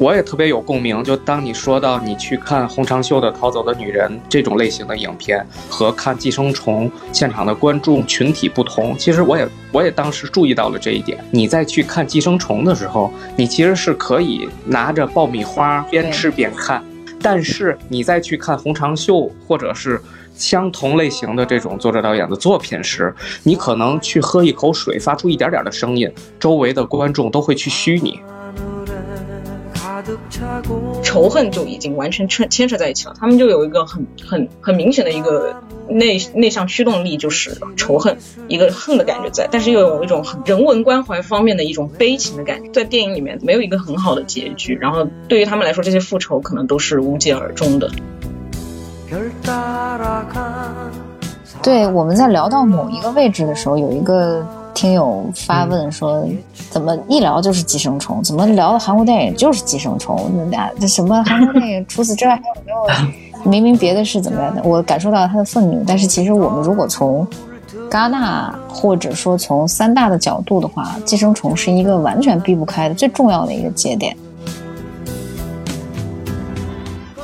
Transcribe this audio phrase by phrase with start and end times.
[0.00, 1.04] 我也特别有共鸣。
[1.04, 11.22] 就当你说到你去看洪长秀的《逃走的女人》这种类型的影片，和看《寄生虫》现场的观众群体不同，其实我也我也当时注意到了这一点。
[11.30, 16.82] 你在去看《寄生虫》的时候，你其实是可以拿着爆米花边吃边看，
[17.20, 20.00] 但是你再去看洪长秀或者是。
[20.36, 28.18] 相同类型的这种作者导演的作品时，你可能去喝一口水，发出一点点的声音，周围的观众都会去虚你。
[31.02, 35.54] 仇恨就已经完全牵牵扯在一起了，他们就有一个很很很明显的一个
[35.88, 38.16] 内内向驱动力，就是仇恨，
[38.48, 47.90] 一个恨的感觉在，但是又有一种很人文关怀方面的一种悲情的感觉，在电影里面没有一个很好的结局，然后对于他们来说，这些复仇可能都是无疾而终的。
[51.62, 56.26] 对，我们在聊到某一个位置的时候，有一个听友发问说
[56.70, 58.22] ：“怎么一聊就是寄生虫？
[58.22, 60.30] 怎么聊的韩国电影就是寄生虫？
[60.36, 61.86] 那俩这什么韩国电影？
[61.86, 63.50] 除此之外还有没有？
[63.50, 65.84] 明明别的是怎么样的？” 我感受到他的愤怒。
[65.86, 67.26] 但是其实我们如果从
[67.90, 74.16] 戛纳或者说从三大的角度的话，寄生虫是一个完全避不开的最重要的一个节点。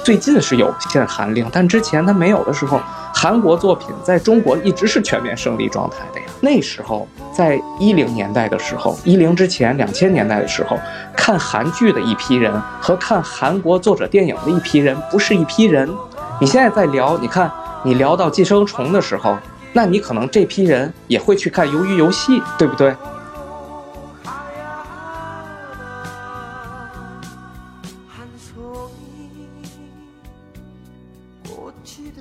[0.04, 2.78] 最近是有限韩令，但之前它没有的时候，
[3.14, 6.25] 韩国作品在中国一直是全面胜利状态的呀。
[6.46, 10.78] 那时候，在一零年代的时候，一零之前，两千年代的时候，
[11.16, 15.92] 看韩剧的一批人和看韩国作者电影的一批人不是一批人。
[16.40, 17.50] 你现在在聊，你看
[17.82, 19.36] 你聊到寄生虫的时候，
[19.72, 22.94] 那你可能这批人也会去看鱿鱼游戏，对不对？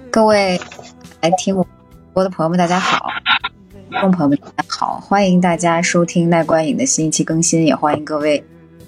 [0.10, 0.60] 各位
[1.22, 1.64] 来听我
[2.12, 3.06] 播的朋友们，大家好！
[3.96, 5.00] 观众朋友们，大家好！
[5.00, 8.44] 欢迎大家收听奈观影的新一期更新，也欢迎各位，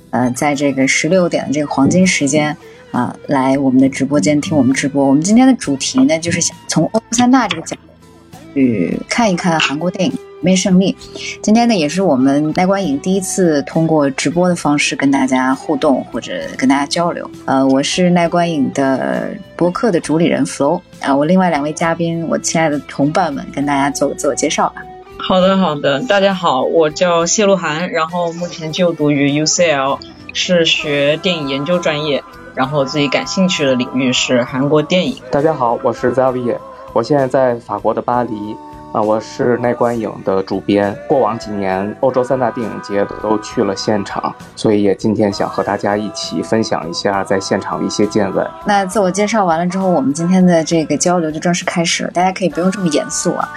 [0.10, 2.56] 呃，在这个十六点的这个黄金时间
[2.92, 5.06] 啊，来我们的直播间听我们直播。
[5.06, 7.82] 我们今天的主题呢，就是想从欧三大这个角度
[8.54, 10.14] 去看一看韩国电影。
[10.40, 10.96] 没胜利，
[11.42, 17.28] 今天呢也是我们奈观影第一次通过直播的方式跟大家互动或者跟大家交流。
[17.46, 24.84] 呃，我是奈观影的博客的主理人 Flo 啊，我另外两位嘉宾，我亲爱的同伴们，跟大家做个自我介绍吧。
[25.28, 30.00] 好的，好的，大家好，我叫谢鹿晗，然后目前就读于 UCL，
[30.32, 32.24] 是学电影研究专业，
[32.56, 35.18] 然后自己感兴趣的领域是韩国电影。
[35.30, 36.56] 大家好，我是 Zavier，
[36.94, 38.56] 我现在在法国的巴黎。
[38.94, 48.48] 啊，我是奈观影的主编，过往几年欧洲三大电影节都去了现场，所以也今天想和大家一起分享一下在现场的一些见闻。
[48.66, 52.12] 那自我介绍完了之后，我们今天的这个交流就正式开始了。
[52.12, 53.50] 大家可以不用这么严肃啊，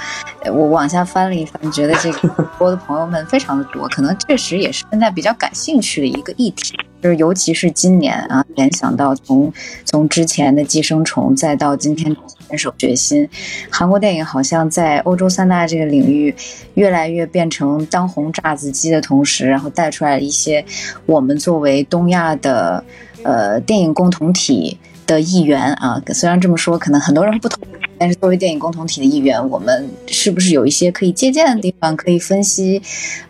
[0.47, 6.75] 我往下翻了一翻，觉得这个播的朋友们非常的多，可能确实也是现在比较感兴趣的一个议题。
[7.03, 9.53] 就是尤其是今年啊，联想到从
[9.85, 12.15] 从之前的《寄生虫》再到今天
[12.49, 13.27] 《分手决心》，
[13.71, 16.35] 韩国电影好像在欧洲三大这个领域
[16.75, 20.65] 越来越变成当红炸子鸡的同时，然后带出来一些
[21.07, 22.85] 我们作为东亚的
[23.23, 26.03] 呃电影共同体的一员啊。
[26.09, 32.83] 虽然这么说可能很多人不同意，但是作为电影共同体的一员，我们是不是有一些可以借鉴的地方，可以分析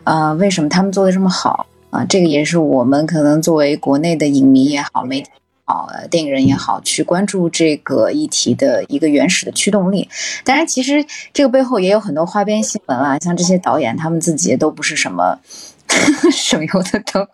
[0.03, 1.67] 啊为什么他们做的这么好？
[1.91, 10.09] 啊，这个也是我们可能作为国内的影迷也好，媒体也好，电影人也好，去关注这个议题的一个原始的驱动力。
[10.45, 15.39] 当然，其实这个背后也有很多花边新闻啊，像这些导演他们自己也都不是什么
[16.33, 17.27] 省油的灯，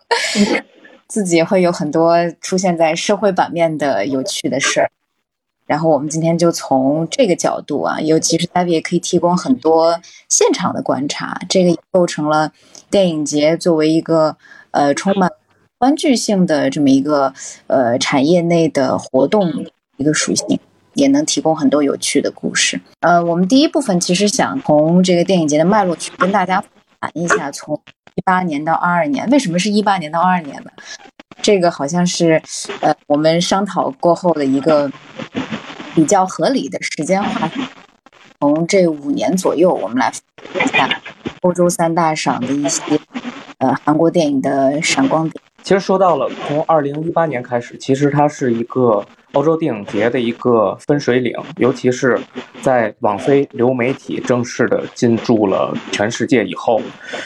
[1.07, 4.89] 自己也会有很多出现在社会版面的有趣的事儿。
[5.67, 12.53] 然后我们今天就从这个角度啊，尤其是 David 也可以提供很多现场的观察，这个构成了
[12.89, 14.37] 电影节作为一个
[14.71, 15.29] 呃充满
[15.77, 17.33] 欢聚性的这么一个
[17.67, 19.65] 呃产业内的活动
[19.97, 20.57] 一个属性，
[20.93, 22.79] 也能提供很多有趣的故事。
[23.01, 26.63] 呃，我们第一部分其实想从这个电影节的脉络去跟大家
[27.01, 27.77] 谈一下，从
[28.15, 30.71] 一八年到二二年，为什么是一八年到二二年呢？
[31.41, 32.41] 这个好像是
[32.79, 34.89] 呃我们商讨过后的一个。
[35.97, 37.65] 比较合理的时间划分，
[38.39, 40.13] 从这五年左右，我们来
[40.53, 41.01] 看一下
[41.41, 42.83] 欧洲三大赏的一些
[43.57, 45.41] 呃韩国电影的闪光点。
[45.63, 49.03] 其实说到了，从二零一八年开始，其实它是一个
[49.33, 52.19] 欧洲电影节的一个分水岭，尤其是
[52.61, 56.79] 在网飞流媒体正式的进驻了全世界以后，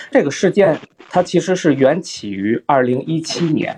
[0.10, 0.80] 这个事件
[1.10, 3.78] 它其实是缘起于二零一七年，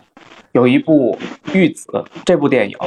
[0.51, 1.18] 有一部
[1.57, 1.88] 《玉子》
[2.24, 2.78] 这部电影。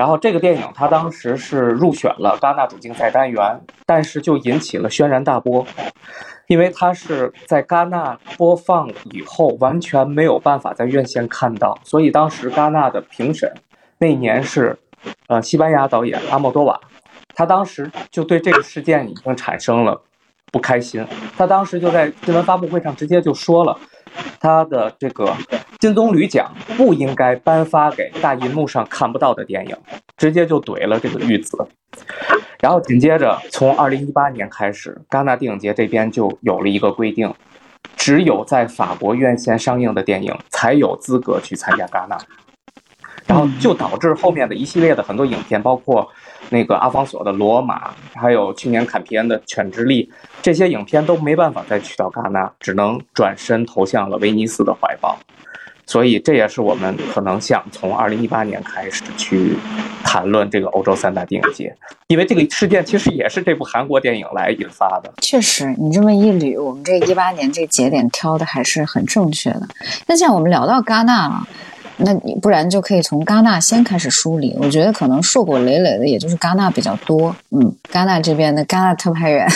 [0.00, 5.66] 然后这个电影，它当时是入选了戛纳主竞赛单元，但是就引起了轩然大波。
[6.46, 13.52] 因为它是在戛纳播放以后完全没有办法在院线看到，所以当时戛纳的评审
[13.98, 14.74] 那年是，
[15.26, 16.80] 呃，西班牙导演阿莫多瓦，
[17.34, 20.00] 他当时就对这个事件已经产生了
[20.50, 21.06] 不开心，
[21.36, 23.78] 他当时就在新闻发布会上直接就说了，
[24.40, 25.36] 他的这个
[25.78, 29.76] 金棕榈奖不应该颁发给大银幕上看不到的电影，
[30.16, 31.66] 直接就怼了这个玉子。
[32.60, 37.32] 然后紧接着，从二零一八年开始，戛纳电影节这边就有了一个规定，
[37.96, 42.18] 只有在法国院线上映的电影才有资格去参加戛纳。
[43.30, 46.04] 然后就导致后面的一系列的很多影片，包括
[46.48, 50.04] 那个阿方索的《罗马》，还有去年坎皮恩的《犬之力》，
[50.42, 55.16] 这些影片都没办法再去到戛纳，只能转身投向了威尼斯的怀抱。
[55.86, 59.56] 所以这也是我们可能想从二零一八年开始去
[60.02, 61.72] 谈论这个欧洲三大电影节，
[62.08, 65.12] 因为这个事件其实也是这部韩国电影来引发的。
[65.22, 69.68] 确实，你这么一捋，我们这一八年这节点挑的还是很正确的。
[70.08, 71.46] 那像我们聊到戛纳了。
[72.02, 74.56] 那你不然就可以从戛纳先开始梳理。
[74.58, 77.34] 我觉得可能硕果累累的，也就是戛纳比较多。
[77.50, 77.60] 嗯，
[77.92, 79.46] 戛纳这边的戛纳特派员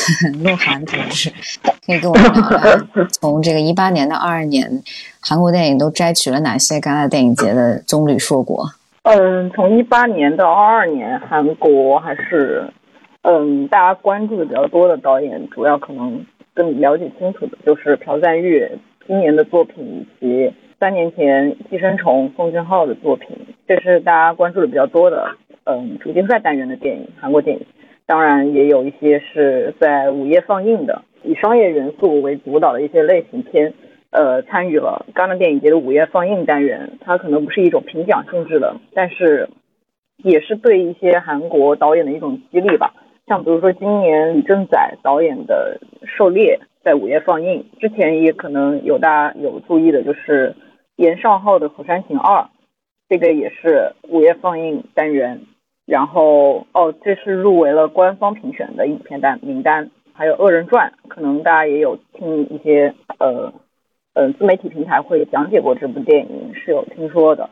[0.43, 1.32] 鹿晗同志，
[1.87, 2.41] 可以跟我们聊
[2.75, 4.82] 聊， 从这个一八年到二二年，
[5.20, 8.64] 韩国电影都摘取了哪些戛纳电影节的棕榈硕果？
[9.02, 12.69] 嗯，从一八年到二二年，韩国还是
[13.23, 18.69] 嗯大家关注的比较多的导演，主要可能更了解清楚的就是朴赞郁
[19.06, 20.52] 今年的作品以及。
[20.84, 23.31] 三年前，《寄生虫》奉俊昊的作品，
[23.66, 25.31] 这是大家关注的比较多的，
[25.64, 27.64] 嗯，主竞赛单元的电影，韩国电影。
[28.04, 33.72] 当然，也有一些是在午夜放映的，以商业元素为主导的一些类型片，
[34.10, 36.98] 呃，参与了戛纳电影节的午夜放映单元。
[37.00, 39.48] 它可能不是一种评奖性质的，但是
[40.22, 42.92] 也是对一些韩国导演的一种激励吧。
[43.26, 50.54] 像比如说今年李正宰导演的《狩猎》在午夜放映，之前也可能有大家有注意的，就是。
[50.96, 52.43] 严尚浩的《釜山行二》，
[53.08, 55.43] 这个也是午夜放映单元。
[55.87, 59.91] 然后哦，这是入围了官方评选的影片单名单。
[60.14, 63.52] 还有《恶人传》，可能大家也有听一些呃
[64.14, 67.50] 呃自媒体平台会讲解过这部电影，是有听说的。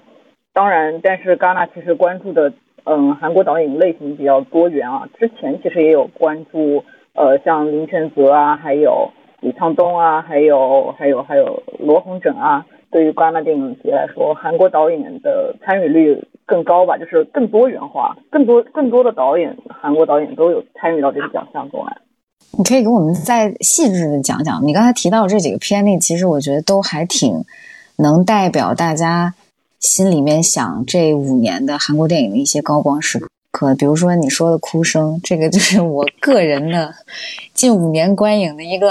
[0.53, 2.53] 当然，但是戛纳其实关注的
[2.85, 5.09] 嗯韩国导演类型比较多元啊。
[5.19, 6.85] 之前其实也有关注
[7.15, 9.11] 呃像林权泽啊，还有
[9.41, 12.65] 李沧东啊，还有还有还有罗洪整啊。
[12.93, 21.97] 对于戛纳电影节来说，韩国导演的参与率更高吧，就是更多元化，更多更多的导演，韩国导演都有参与到这个奖项中来。
[22.59, 27.43] 你可以给我们再细致的讲讲，你刚才提到这几个片例，其实我觉得都还挺
[27.97, 29.33] 能代表大家
[29.81, 33.29] 心里面想这五年的韩国电影的一些高光时刻。
[33.53, 36.93] 可比如说你说的哭声，这个就是我个人的
[37.53, 38.91] 近五年观影的一个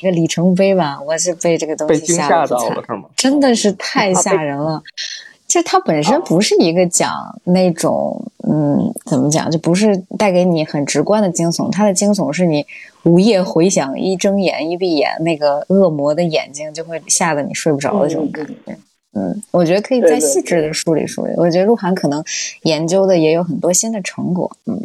[0.00, 0.98] 一个里程碑吧。
[1.02, 3.04] 我是被这个东西吓到了，是吗？
[3.14, 4.82] 真的是太吓人了。
[5.46, 7.12] 就它本身不是一个讲
[7.44, 11.68] 那种，嗯，怎么讲，就不是带给你很直观的惊悚。
[11.70, 12.64] 它的惊悚是你
[13.02, 18.52] 午夜回想，一睁眼一闭眼，那个恶魔的眼睛就会吓得你睡不着的这种感觉。
[18.66, 18.76] 嗯，
[19.52, 21.32] 我觉得可以再细致的梳理梳理。
[21.36, 22.22] 我觉得鹿晗可能
[22.62, 24.50] 研究的也有很多新的成果。
[24.66, 24.78] 嗯，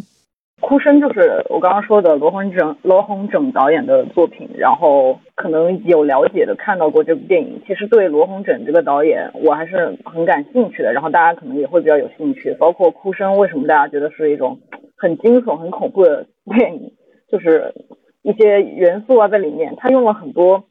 [0.62, 7.62] 哭声就是我刚刚说的罗红整罗红整导演的作品，然后可能有了解的看到过这部电影。
[7.68, 10.92] 其实对罗红整这个导演，我还是很感兴趣的。
[10.92, 12.54] 然后大家可能也会比较有兴趣。
[12.56, 14.60] 包括哭声，为什么大家觉得是一种
[14.98, 16.26] 很惊悚、很恐怖的
[16.58, 16.94] 电影？
[17.32, 17.74] 就是
[18.24, 20.64] 一些元素啊在里面，他用了很多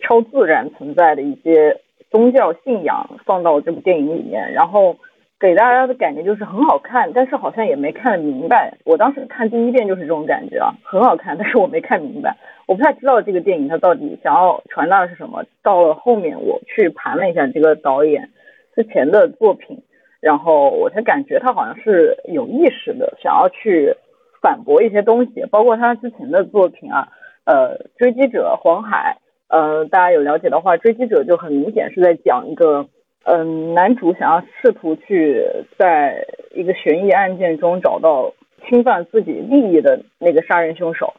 [0.00, 1.78] 超自然存在的一些。
[2.12, 4.98] 宗教信仰放到这部电影里面，然后
[5.40, 8.74] 给大家的感觉就是很好看，但是好像也没看明白。
[8.84, 15.44] 我当时看第一遍就是这种感觉啊，很好看，但是我没看明白，我不太知道这个电影它到底想要传达的是什么。
[15.62, 18.28] 到了后面我去盘了一下这个导演
[18.76, 19.82] 之前的作品，
[20.20, 23.96] 然后我才感觉他好像是有意识的想要去
[24.42, 27.08] 反驳一些东西，包括他之前的作品啊，
[27.46, 29.16] 呃，追击者、黄海。
[29.52, 32.86] 呃，大家有了解的话，《追击者》就很明显是在讲一个，
[33.24, 35.44] 嗯，男主想要试图去
[35.78, 38.32] 在一个悬疑案件中找到
[38.66, 41.12] 侵犯自己利益的那个杀人凶手。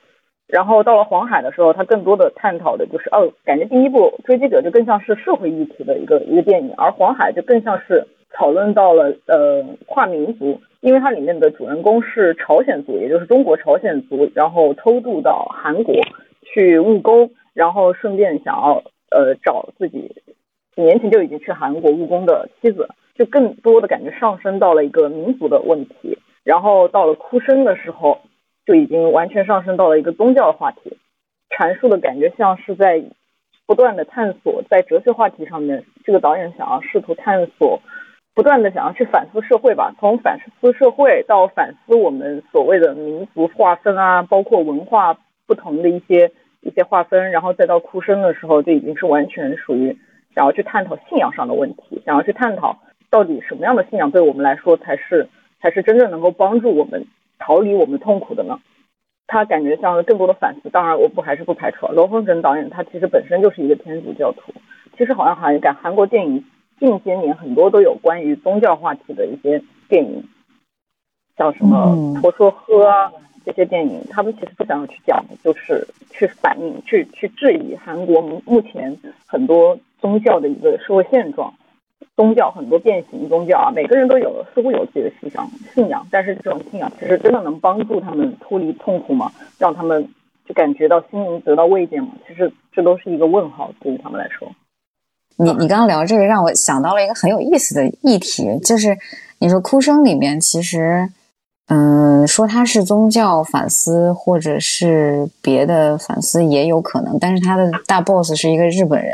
[0.48, 15.94] 然后到了黄海的时候，他更多的探讨的就是，哦，感觉第一部《追击者》就更像是社会议题的一个一个电影，而黄海就更像是讨论到了呃跨民族，因为它里面的主人公是朝鲜族，也就是中国朝鲜族，然后偷渡到韩国
[16.42, 17.30] 去务工。
[17.54, 20.16] 然后顺便想要呃找自己
[20.76, 26.18] 几年前就已经去韩国务工的妻子，就更多的感觉上升到了一个民族的问题。
[26.44, 28.20] 然后到了哭声的时候，
[28.66, 30.98] 就已经完全上升到了一个宗教话题。
[31.50, 33.04] 阐述的感觉像是在
[33.66, 37.80] 不断的探索，在哲学话题上面，这个导演想要试图探索，
[38.34, 46.32] 不断的想要去反思社会吧，从反思社会到反思我们所谓的民族划分啊，包括文化不同的一些
[46.64, 49.98] 一些划分，然后再到哭声的时候，就已经是完全属于
[50.34, 52.80] 想要去探讨信仰上的问题，想要去探讨
[53.10, 55.30] 到底什么样的信仰对我们来说才是
[55.62, 57.06] 才是真正能够帮助我们
[57.38, 58.60] 逃离我们痛苦的呢？
[59.28, 64.54] 他感觉像更多的反思，当然我不还是不排除罗峰珍导演，他其实本身就是一个天主教徒。
[64.98, 66.46] 其实好像韩感韩国电影
[66.80, 70.24] 近些年很多都有关于宗教话题的一些电影，
[71.38, 73.12] 像什么《婆娑诃》啊
[73.46, 81.54] 这些电影，他们其实不想要去讲的，就是去反映、去去质疑韩国目前很多宗教的一个社会现状。
[82.16, 89.32] 宗教很多变形宗教啊，每个人都有似乎有自己的信仰信仰，但是这种信仰其实真的能帮助他们脱离痛苦吗？
[89.58, 90.08] 让他们
[90.48, 92.10] 就感觉到心灵得到慰藉吗？
[92.28, 94.48] 其实这都是一个问号，对于他们来说。
[95.38, 98.96] 你你刚刚聊这个，让我想到了一个很有意思的议题，就是
[99.40, 101.10] 你说哭声里面其实。
[101.68, 109.14] 嗯，说他是宗教反思，或者是别的反思也有可能，但是他的大 boss 是一个日本人，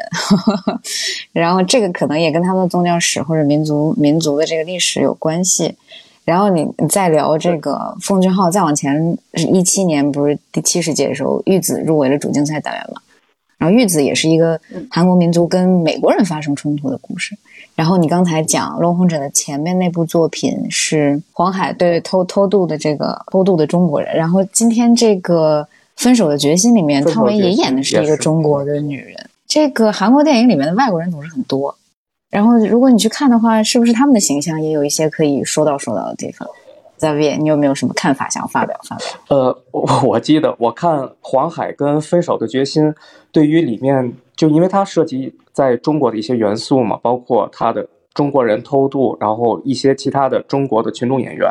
[1.32, 5.76] 然后这个可能也跟他们的宗教史或者民族民族的这个历史有关系。
[6.26, 13.02] 然后你你再聊这个奉俊昊，再往前一七年不是第七十届的时候，玉子入围了主竞赛单元嘛？
[13.58, 14.60] 然后玉子也是一个
[14.92, 17.36] 韩国民族跟美国人发生冲突的故事。
[17.80, 25.62] 然后你刚才讲《龙红枕》的前面那部作品是黄海对偷偷渡的这个偷渡的中国人，然后今天这个
[25.96, 29.16] 《分手的决心》里面，汤唯也演的是一个中国的女人。
[29.48, 31.74] 这个韩国电影里面的外国人总是很多，
[32.30, 36.46] 然后如果你去看的话，是不是他们的形象也有一些可以说到说到的地方？
[36.98, 39.08] 在魏，你有没有什么看法想发表发表？
[39.30, 42.88] 呃，我我记得我看黄海跟《分手的决心》，
[43.32, 45.36] 对于里面就因为它涉及。
[45.52, 51.50] 在中国的一些元素嘛，包括他的中国人偷渡，然后一些其他的中国的群众演员。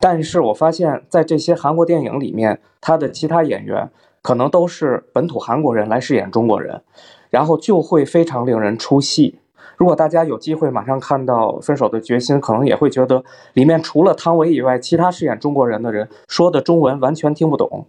[0.00, 3.88] 但是我发现，在这些韩国电影里面，他的其他演员
[4.20, 6.82] 可能都是本土韩国人来饰演中国人，
[7.30, 9.38] 然后就会非常令人出戏。
[9.76, 17.86] 如果大家有机会马上看到《分手的决心》，可能也会觉得里面除了汤唯以外，其他饰演中国人的人说的中文完全听不懂。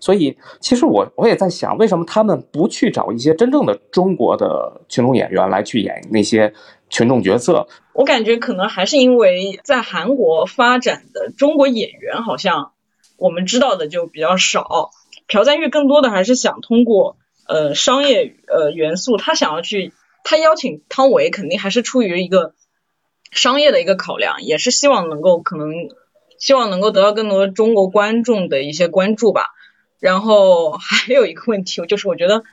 [0.00, 6.52] 所以，其实我我也在想，为什么他们不去找一些真正的中国的群众演员来去演那些
[6.90, 7.66] 群众角色？
[7.92, 12.72] 我感觉可能还是因为在韩国发展的中国演员好像
[13.16, 14.90] 我们知道的就比较少。
[15.26, 17.16] 朴赞玉更多的还是想通过
[17.48, 22.54] 呃商业呃元素，他想要去他邀请汤唯，肯定还是出于一个
[23.30, 25.72] 商业的一个考量，也是希望能够可能
[26.38, 29.50] 希望能够得到更多中国观众的一些关注吧。
[30.04, 32.44] 然后还有一个问题，就是我觉得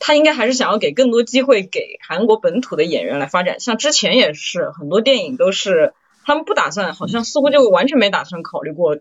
[0.00, 3.60] 他应该还是想要给更多机会给韩国本土的演员来发展。
[3.60, 5.92] 像之前也是很多电影都是
[6.24, 8.98] 他们不打算，好像似乎就完全没打算考虑过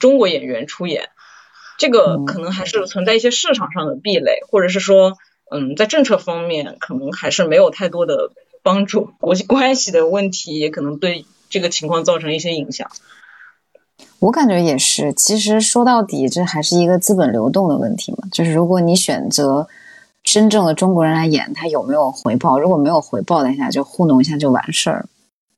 [0.00, 1.10] 中国演员出演。
[1.76, 5.18] 这个可能还是存在一些市场上的壁垒，或者是说，
[5.50, 8.32] 嗯，在政策方面可能还是没有太多的
[8.62, 9.12] 帮助。
[9.20, 12.90] 国际关系的问题也可能对这个情况造成一些影响。
[14.24, 18.26] 我感觉也是，其实说到底，这还是一个资本流动的问题嘛。
[18.32, 19.68] 就是如果你选择
[20.22, 22.58] 真正的中国人来演，他有没有回报？
[22.58, 25.04] 如果没有回报的下，就糊弄一下就完事儿。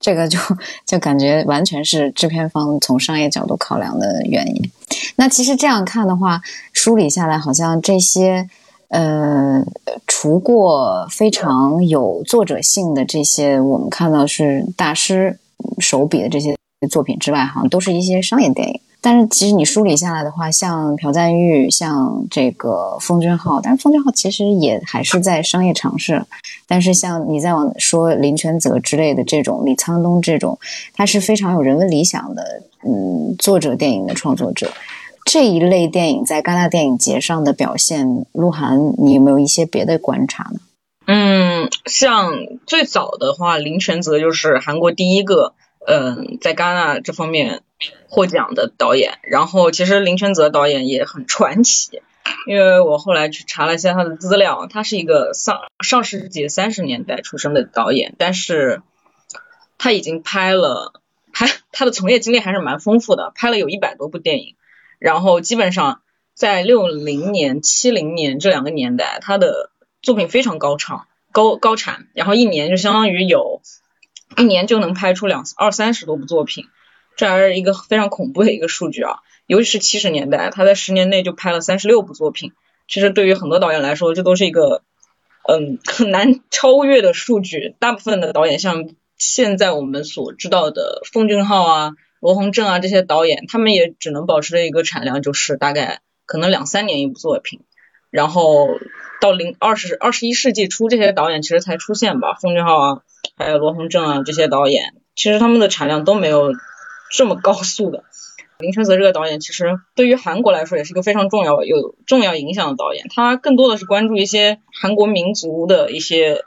[0.00, 0.36] 这个就
[0.84, 4.70] 就感觉完全是制片方从商业角度考量的原因。
[5.14, 6.40] 那其实这样看的话，
[6.72, 8.48] 梳理下来，好像这些
[8.88, 9.64] 呃，
[10.08, 15.38] 除过非常有作者性的这些，我们看到是大师
[15.78, 16.56] 手笔的这些。
[16.90, 18.80] 作品之外，好像都是一些商业电影。
[19.00, 26.24] 但是其实你梳理下来的话，像朴赞玉，像这个奉俊昊，但是奉俊昊其实也还是在商业尝试。
[26.66, 30.58] 但是像你再往说林权泽之类的这种，李沧东这种，
[30.92, 34.72] 他是非常有人文理想的，嗯，作者电影的创作者。
[35.24, 40.58] 这一类电影在戛纳电影节上的表现，鹿晗，你有没有一些别的观察呢？
[41.06, 42.32] 嗯，像
[42.66, 45.52] 最早的话，林权泽就是韩国第一个。
[45.88, 47.62] 嗯，在戛纳这方面
[48.08, 52.02] 获奖的导演，然后其实林权泽导演也很传奇，
[52.48, 58.82] 因为我后来去查了一下他的资料，他是一个上上世纪三十年代出生的导演，但是
[59.78, 61.00] 他已经拍了
[61.32, 64.56] 拍他的从业经历还是蛮丰富的，拍了有一百多部电影，
[64.98, 66.02] 然后基本上
[66.34, 69.70] 在六零年、七零年这两个年代，他的
[70.02, 73.62] 作品非常高产高高产，然后一年就相当于有。
[74.36, 76.64] 一年就能拍出两二三十多部作品，
[77.16, 79.20] 这还是一个非常恐怖的一个数据啊！
[79.46, 82.52] 尤其是七十年代，他在十年内就拍了三十六部作品，
[82.88, 84.82] 其实对于很多导演来说，这都是一个
[85.48, 87.76] 嗯很难超越的数据。
[87.78, 97.60] 大部分的导演，像现在我们所知道的奉俊昊啊、罗洪正啊这些导演，他们也只能保持的一个产量就是大概可能两三年一部作品。
[98.10, 98.68] 然后
[99.20, 103.02] 到零二十二十一世纪初，这些导演其实才出现吧，奉俊昊啊，
[103.36, 106.52] 还有罗洪正啊这些导演，其实他们的产量都没有
[107.10, 108.04] 这么高速的。
[108.58, 113.06] 林权泽这个导演，其实对于韩国来说也是一个非常重要、有重要影响的导演。
[113.14, 116.42] 他更多的是关注一些韩国民族的一些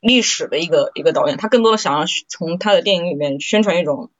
[0.00, 1.36] 历史的一个一个导演。
[1.36, 4.10] 他更多的想要从他的电影里面宣传一种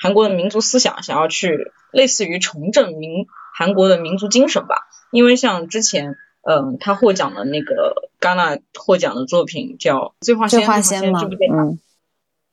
[0.00, 4.88] 韩国的民族思想，想要去类似于重振民韩国的民族精神吧。
[5.12, 10.62] 因为像之前，嗯，他获奖的那个戛纳获奖的作品叫《醉花仙》
[11.20, 11.78] 这部电影，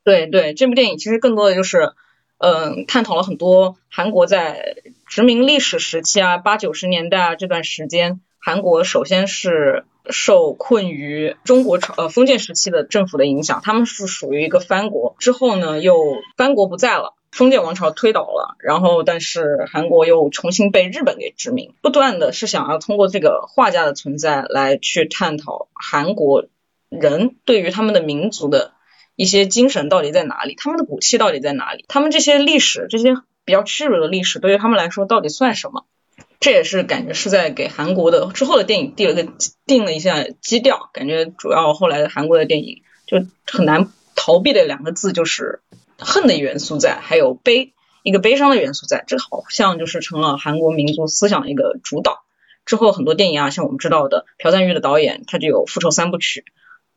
[0.03, 1.93] 对对，这部电影其实更多的就是。
[2.39, 4.75] 嗯，探讨了很多韩国在
[5.07, 15.97] 殖民历史时期啊，八九十年代啊这段时间，韩国首先是受困于中国呃封建时期的政府的影响，他们是属于一个藩国，之后呢又
[16.35, 26.45] 藩国不在了，封建王朝推倒了，然后但是韩国又重新被日本给殖民，不断的是想要通过这个画家的存在来去探讨韩国
[26.89, 28.73] 人对于他们的民族的。
[29.19, 30.53] 一些精神到底在哪里？
[30.53, 31.85] 他们的骨气到底在哪里？
[31.87, 33.15] 他们这些历史，这些
[33.45, 35.85] 比较屈辱的历史，对于他们来说到底算什么？
[36.39, 39.27] 这也是感觉是在给韩国的之后的电影定了个
[39.65, 40.91] 定了一下基调。
[40.93, 45.61] 感觉主要后来的韩国的电影就很难逃避的两个字就是
[45.97, 47.73] 恨的元素在，还有悲
[48.03, 49.03] 一个悲伤的元素在。
[49.07, 52.23] 这好像就是成了韩国民族思想的一个主导。
[52.65, 56.45] 之后很多电影啊，像我们知道的朴赞郁的导演，他就有复仇三部曲，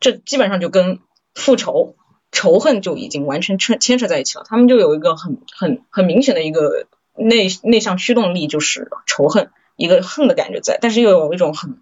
[0.01, 0.99] 这基本上就跟
[1.35, 1.97] 复仇。
[2.33, 11.81] 仇恨就已经完全牵牵扯在一起了，他们就有一个很很很明显的一个内内向驱动力，就是仇恨，一个恨的感觉在，但是又有一种很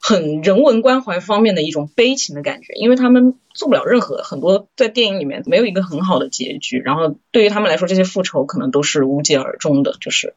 [0.00, 10.34] 很人文关怀方面的一种悲情的感觉，因为他们做不了任何很多在电影里面没有一个很好的结局，然后对于他们来说，这些复仇可能都是无疾而终的，就是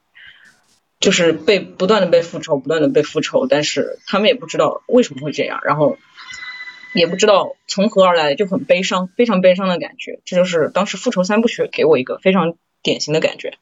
[0.99, 5.97] 就是被不断的被复仇，不断的被复仇，但是他们也不知道为什么会这样，然后。
[6.95, 10.19] 也不知道从何而来，就很悲伤，非常悲伤的感觉。
[10.25, 13.57] 这就是当时复仇三部曲给我一个非常典型的感觉。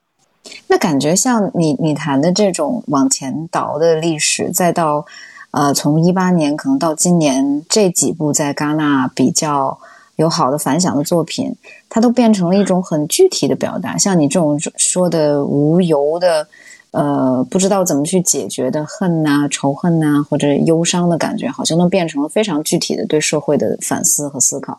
[0.67, 5.05] 那感觉像你你谈的这种往前倒的历史，再到
[5.51, 9.77] 呃从一八年可能到今年这几部在戛纳比较
[10.15, 11.55] 有好的反响的作品，
[11.89, 13.97] 它都变成了一种很具体的表达。
[13.97, 16.47] 像你这种说的无由的。
[16.93, 24.77] 呃，不知道怎么去解决的恨呐、仇恨呐，或者忧伤的感觉，好像都变成了非常具体的对社会的反思和思考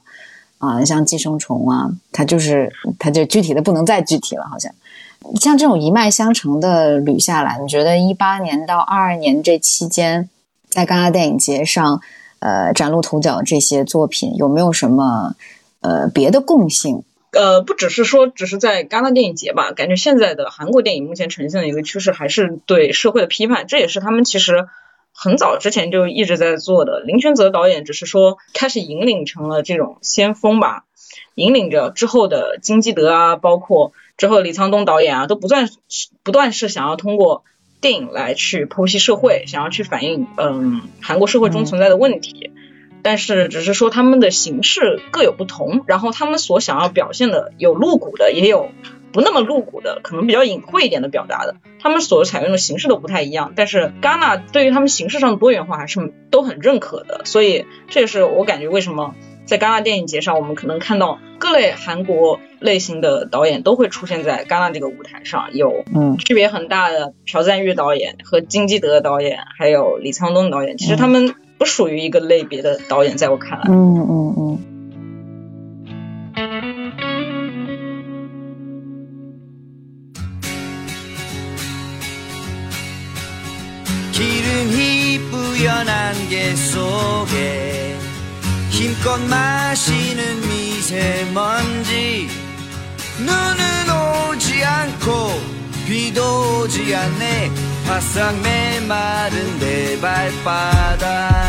[0.58, 0.84] 啊。
[0.84, 4.44] 像寄生虫啊，它就是它就具体的不能再具体了。
[4.44, 4.70] 好像
[5.40, 10.28] 像这种一脉相承的捋下来，你觉得一八年到二二年这期间，
[10.72, 12.00] 在戛纳电影节上
[12.38, 15.34] 呃崭露头角这些作品，有没有什么
[15.80, 17.04] 呃别的共性？
[17.32, 24.66] 呃，不只是说只是在戛纳电影节吧，感觉现在的韩国电影目前呈现的一个趋势还是对社会的批判，这也是他们其实
[25.12, 27.00] 很早之前就一直在做的。
[27.00, 30.84] 林权泽导演只是说开始引领成了这种先锋吧，
[31.34, 35.68] 引领着之后的金基德啊，包括之后李沧东导演啊，都不断
[36.22, 37.44] 不断是想要通过
[37.82, 42.52] 电影来去剖析社会，想要去反映嗯韩国社会中存在的问题。
[43.02, 48.70] 但是只是说他们的形式各有不同，然后他们所想要表现的有露骨的，也有
[49.12, 53.54] 不那么露骨的，可能比较隐晦一点的表达的，他们所采用的形式都不太一样。
[53.56, 71.34] 但是戛纳对于他们形式上的多元化还是都很认可的，所以这也是我感觉为什么在戛纳电影节上，我们可能看到各类韩国类型的导演都会出现在戛纳这个舞台上，有嗯区别很大的朴赞郁导演和金基德导演，还有李沧东导演，其实他们。
[71.58, 73.66] 不属于一个类别的导演，在我看来。
[73.68, 74.58] 嗯嗯嗯。
[88.92, 92.28] 마음껏 마시는 미세먼지.
[93.18, 95.40] 눈은 오지 않고
[95.86, 97.50] 비도 오지 않네.
[97.86, 101.41] 바싹 메마른 내 발바닥.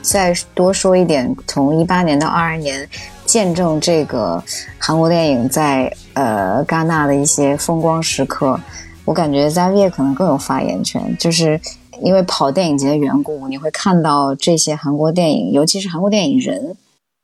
[0.03, 2.87] 再多说一点从一八年到二二年
[3.25, 4.43] 见证这个
[4.79, 8.61] 韩国电影在呃戛纳的一些风光时刻
[9.07, 11.17] 我感觉 zv 可能更有发言权。
[11.19, 11.59] 就是
[12.03, 16.77] 因为跑电影节的缘故你会看到这些韩国电影尤其是韩国电影人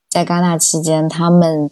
[0.09, 1.71] 在戛纳期间他们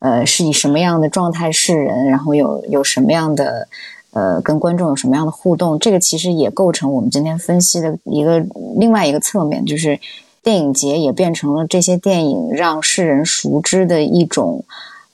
[0.00, 3.68] 呃是以什么样的状态示人，然后有有什么样的。
[4.12, 5.78] 呃，跟观众有什么样的互动？
[5.78, 8.44] 这个其实也构成我们今天分析的一个
[8.76, 10.00] 另外一个侧面，就是
[10.42, 14.64] 电影节也变成了这些电影让世人熟知的一种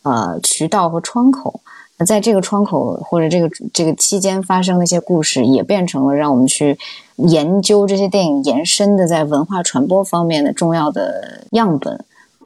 [0.00, 1.60] 呃渠道和窗口。
[1.98, 6.78] 那在这个窗口或者这个这个期间发生的一些故事，也变成了让我们去
[7.16, 12.02] 研究这些电影延伸的在文化传播方面的重要的样本。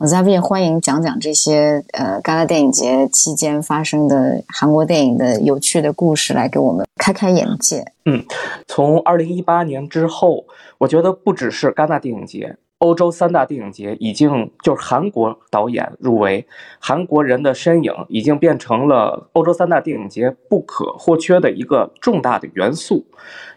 [0.07, 7.93] 在这也欢迎讲讲这些呃，戛纳电影节期间发生的韩国电影的有趣的故事，来给我们开开眼界。
[8.07, 8.25] 嗯，
[8.67, 10.47] 从二零一八年之后，
[10.79, 16.47] 我觉得不只是戛纳电影节，欧洲三大电影节已经就是韩国导演入围，
[16.79, 23.05] 韩国人的身影已经变成了欧洲三大电影节不可或缺的一个重大的元素。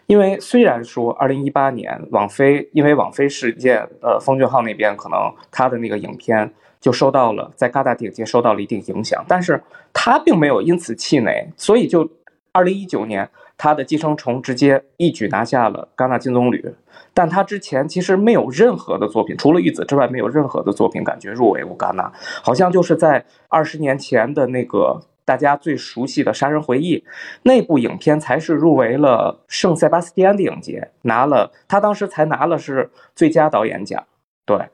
[0.06, 5.18] 因为虽然说二零一八年网飞因为网飞事件，呃，奉俊昊那边可能
[5.50, 9.58] 他的那个影片就受到了在戛纳电影节受到了一定影响，但是
[9.94, 12.06] 他并没有因此气馁，所以就
[12.52, 16.74] 二零一九年他的《寄生虫》直接一举拿下了戛纳金棕榈，
[17.14, 25.00] 但他之前其实没有任何的作品，除了《玉子》之外，没有任何的作品感觉入围过戛纳，好像就是在二十年前的那个。
[25.26, 26.98] 大家最熟悉的《杀人回忆》
[27.44, 34.04] 那部影片才是入围了圣塞巴斯蒂安电影节，拿了他当时才拿了是最佳导演奖。
[34.44, 34.68] 对，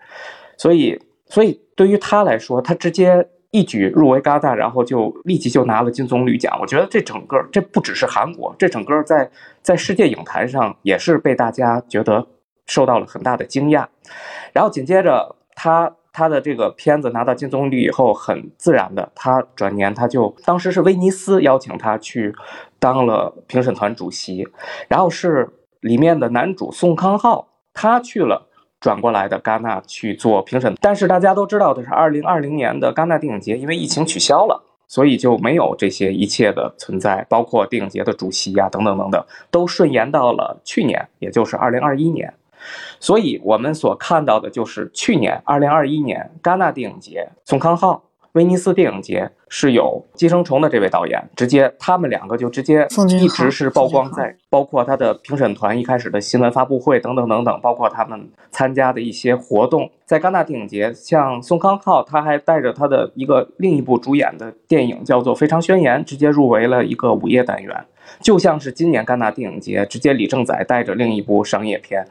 [0.57, 6.57] 所以所以对于他来说，他直接一举入围戛纳，然后就立即就拿了金棕榈奖。
[6.61, 9.31] 我觉得这整个这不只是韩国，这整个在
[9.63, 12.27] 在世界影坛上也是被大家觉得
[12.67, 13.87] 受到了很大的惊讶。
[14.53, 15.97] 然后紧接着他。
[16.13, 22.35] 他的这个片子拿到金棕榈以后，很自然的，他转年他就当时是威尼斯邀请他去
[22.81, 24.49] 当了评审团主席，
[24.89, 28.50] 然后是里面的男主宋康昊，他去了
[28.81, 30.75] 转过来的戛纳去做评审。
[30.81, 42.33] 但是大家都知道的是，二零二零年的戛纳电影节因为疫情取消了，所以就没有这些一切的存在，包括电影节的主席呀等等等等，都顺延到了去年，也就是二零二一年。
[42.99, 52.87] 所以，我们所看到的就是去年二零二一年戛纳电影节，宋康昊、威尼斯电影节是有《寄生虫》的这位导演，直接他们两个就直接
[53.19, 67.85] 一直是曝光在，包括他的评审团一开始的新闻发布会等等等等，包括他们参加的一些活动，在戛纳电影节，像宋康昊，他还带着他的一个另一部主演的电影叫做《非常宣言》，直接入围了一个午夜单元，
[68.21, 72.07] 就像是今年戛纳电影节，直接李正宰带着另一部商业片。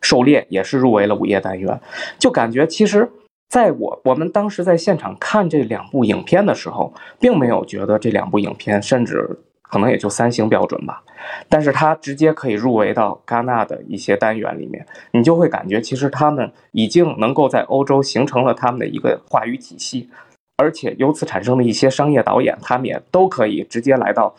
[0.00, 1.80] 狩猎也是入围了午夜单元，
[2.18, 3.10] 就感觉其实，
[3.48, 11.02] 在我我们当时在现场看这两部影片的时候，并没有觉得这两部影片甚至可能也就三星标准吧，
[11.48, 20.10] 但是它直接可以入围到戛纳的一些单元里面，你就会感觉其实他们已经能够在欧洲形成了他们的一个话语体系，
[20.56, 24.34] 而且由此产生的一些商业导演，他们也都可以直接来到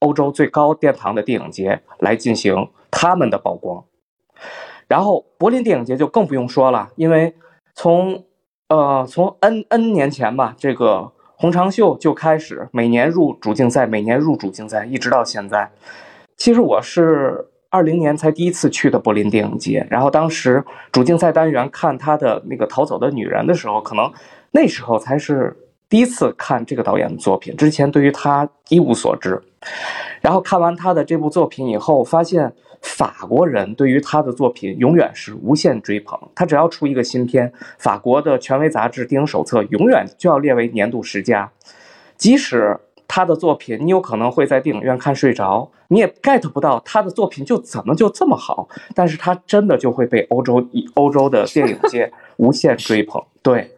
[0.00, 3.84] 欧洲最高殿堂的电影节来进行他们的曝光。
[4.86, 7.34] 然后柏林电影节就更不用说了，因为
[7.74, 8.24] 从
[8.68, 15.70] 呃从 N N 年前吧，这个洪长秀就开始每年入主竞赛，每年入主竞赛，一直到现在。
[16.36, 24.10] 其实我是二零年才第一次去的柏林电影节，然后当时主竞赛单元看他的那个《逃走的女人》的时候，可能
[24.50, 25.54] 那时候才是
[25.88, 29.40] 第一次看这个导演的作品，之前对于他一无所知。
[30.20, 32.52] 然后看完他的这部作品以后，发现。
[32.84, 41.50] 法国人对于他的作品永远是无限追捧，他只要出一个新片，法国的权威杂志电影手册永远就要列为年度十佳。
[42.18, 53.20] 即使他的作品，你有可能会在电影院看睡着，你也 get 不到他的作品就怎么就这么好，但是他真的就会被欧洲欧洲的电影界无限追捧。
[53.42, 53.70] 对，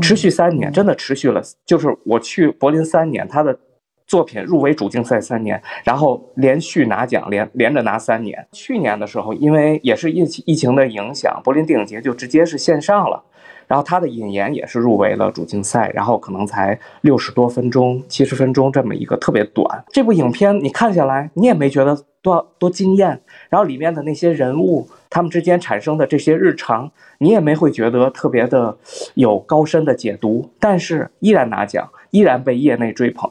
[0.00, 3.58] 持续三年，真的持续了，就是我去柏林三年，他的。
[4.06, 8.46] 作品入围主竞赛三年，然后连续拿奖，连连着拿三年。
[8.52, 13.24] 去年的时候，因为也是疫疫情的影响，柏林电影节就直接是线上了。
[13.66, 19.84] 然后他的引言也是入围了主竞赛，然后可能才六十多分钟、七十分钟这么一个特别短。
[19.90, 23.22] 这部影片你看下来，你也没觉得多多惊艳。
[23.48, 28.76] 然后里面的那些人物，他们之间产生的这些日常，你也没会觉得特别的
[29.14, 30.50] 有高深的解读。
[30.60, 33.30] 但是依然拿奖，依然被业内追捧。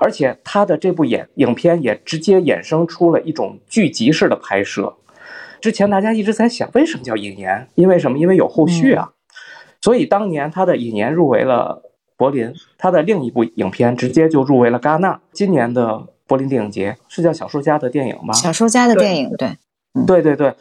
[0.00, 4.96] 而且他的这部演影片也直接衍生出了一种剧集式的拍摄，
[5.60, 7.68] 之前大家一直在想，为什么叫引言？
[7.74, 8.18] 因为什么？
[8.18, 9.10] 因为有后续啊。
[9.80, 11.82] 所以当年他的引言入围了
[12.16, 15.20] 柏林，他的另一部影片直接就入围了戛纳。
[15.32, 18.32] 今年的柏林电影节是叫小说家的电影吗？
[18.32, 19.56] 小说家的电影，对，
[20.06, 20.54] 对对对，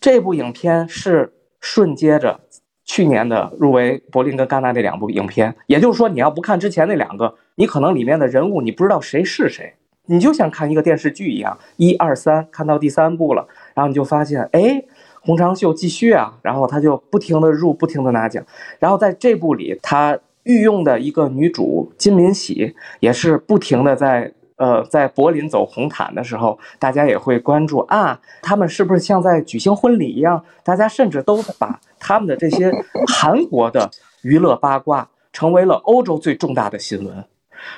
[0.00, 2.40] 这部影片是顺接着
[2.86, 5.54] 去年的入围柏林跟戛纳那两部影片。
[5.66, 9.74] 也就是说，你要不看之前那两个，你可能里面的人物你不知道谁是谁。
[10.08, 14.84] 你就像看一个电视剧一样，一二三，看到第三部了，然后你就发现，哎，
[15.20, 18.44] 洪长秀继续啊，然后他就不停的入，不停的拿奖，
[18.78, 30.44] 然后在这部里，他御用的一个女主金敏喜也是不停的在，呃，在柏林走红毯的时候，大家也会关注啊，他们是不是像在举行婚礼一样？
[30.62, 32.72] 大家甚至都把他们的这些
[33.06, 33.90] 韩国的
[34.22, 37.24] 娱乐八卦成为了欧洲最重大的新闻，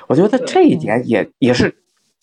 [0.07, 1.75] 我觉得这一点也也是。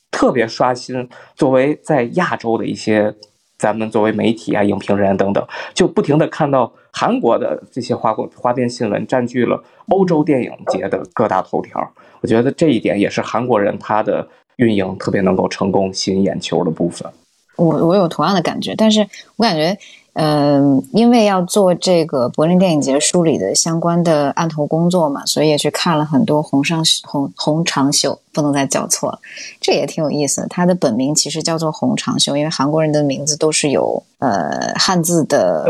[0.09, 3.15] 特别刷新，作为在亚洲的一些
[3.59, 11.93] 咱们作为媒体啊、影评人等等，就不停的看到韩国的这些花过花边新闻占据了欧洲电影节的各大头条。
[12.23, 17.09] 我觉得这一点也是韩国人他的运营特别能够成功吸引眼球的部分。
[17.57, 19.79] 我我有同样的感觉，但是我感觉。
[20.19, 29.19] 嗯，因为要做这个柏林电影节梳理的相关的案头工作嘛，所以也去看了很多红上红红长袖，不能再叫错了，
[29.61, 30.47] 这也挺有意思的。
[30.49, 35.67] 它的本名其实叫做红长袖，因为韩国人的名字都是有呃汉字的，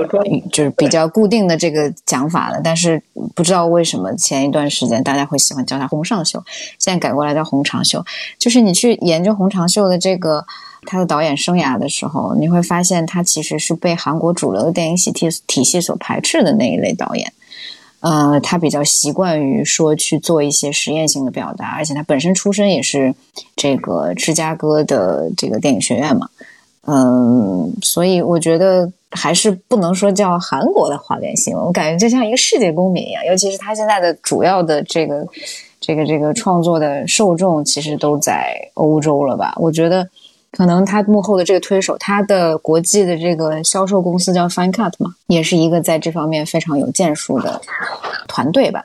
[0.52, 2.60] 就是比较固定的这个讲法了。
[2.62, 3.02] 但是
[3.34, 6.42] 不知道为什么前一段时间大家会喜欢叫它红上秀，
[6.78, 8.04] 现在改过来叫红长袖。
[8.38, 10.44] 就是你去研究红长袖的这个。
[10.88, 17.32] 他的导演生涯的时候，你会发现他其实是被韩国主流的电影体系体系所排斥的那一类导演。
[17.98, 23.12] 呃，他比较习惯于说去做一些实验性的表达，而且他本身出身也是
[23.56, 26.28] 这个芝加哥的这个电影学院嘛。
[26.86, 33.24] 嗯，所以我觉得还是不能说叫韩国的花边新闻，我感觉就像一个世界公民一样。
[33.24, 35.26] 尤其是他现在的主要的这个
[35.80, 39.54] 这个这个创作的受众，其实都在欧洲了吧？
[39.56, 40.08] 我觉得。
[40.52, 47.60] 可能他幕后的这个推手，他的国际的这个销售公司叫 Fine Cut 嘛，也是一个在这方面非常有建树的
[48.26, 48.82] 团队吧。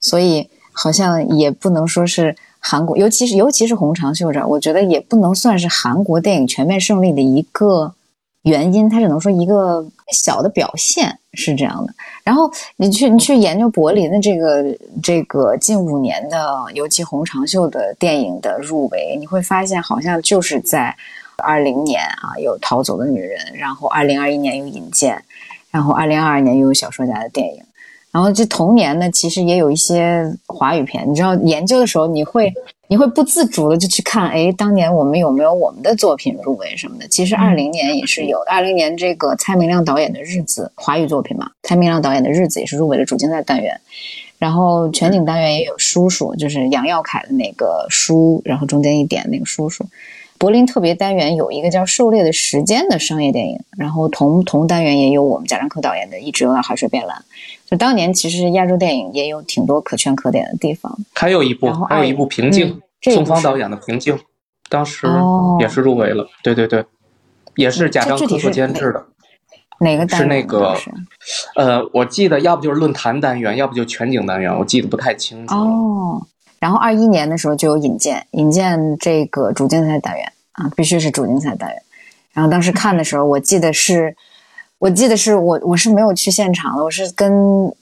[0.00, 7.92] 所以好像也不能说是韩国，尤其是尤其是红长袖这，我觉得也不能算是韩国电影全面胜利的一个
[8.44, 11.92] 原因，它只能说一个小的表现是这样的。
[12.24, 14.64] 然后你去你去研究柏林的这个
[15.02, 20.96] 这个近五年的尤其红长袖的电影的入围，你会发现好像就是在
[21.36, 25.22] 二零年啊有逃走的女人，然后二零二一年有引荐，
[25.70, 27.62] 然后二零二二年又有小说家的电影，
[28.14, 31.04] 然后这童年呢其实也有一些华语片。
[31.10, 32.50] 你知道研究的时候你会。
[32.86, 37.08] 你会不自主的就去看，哎，当年我们有没有我们的作品入围什么的？
[37.08, 43.80] 其实二零年也是有，二零年这个蔡明亮导演的《日子》华语作品嘛，蔡明亮导演的《日子》也是入围了主竞赛单元，
[44.38, 49.82] 然后全景单元也有《叔叔》，就是杨耀凯的那个书，然后中间一点那个叔叔。
[50.44, 57.16] 柏林特别单元有一个叫《狩猎的时间》的商业电影，然后同同单元也有我们贾樟柯导演的《一直游到海水变蓝》。
[57.64, 60.94] 就当年其实亚洲电影也有挺多可圈可点的地方。
[61.14, 62.78] 还有一部，还有一部《平静》，
[63.14, 64.14] 宋芳导演的《平静》，
[64.68, 65.06] 当时
[65.60, 66.28] 也是入围了。
[66.42, 66.84] 对对对，
[67.56, 69.02] 也是贾樟柯所监制的。
[69.80, 70.20] 哪个单元？
[70.20, 70.76] 是那个，
[71.56, 75.54] 呃，我记得要不就是论坛单元，要不就全景单元，我记得不太清楚。
[75.54, 76.26] 哦。
[76.60, 81.82] 然后二一年的时候就有引荐，引荐这个主竞赛单元啊，必须是主竞赛单元。
[82.32, 84.16] 然后当时看的时候，我记得是，
[84.78, 87.32] 我记得是我我是没有去现场的，我是跟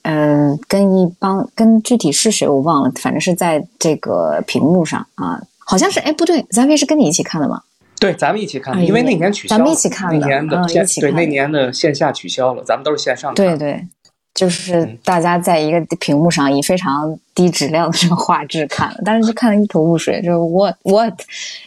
[0.03, 7.63] 嗯跟一帮跟具体是谁我忘了，反正是在这个屏幕上啊，好像是哎不对，咱们是跟你一起看的吗？
[7.99, 13.33] 对，咱们一起看的，因为那年取消了，咱们一起看的，那年的线对那年的线下取消了，咱们都是线上。
[13.35, 13.87] 对对。
[14.35, 20.23] 就是大家在一个屏幕上以非常低质量的这个画质看了，但是就看了一头雾水。
[20.23, 21.11] 就是我我，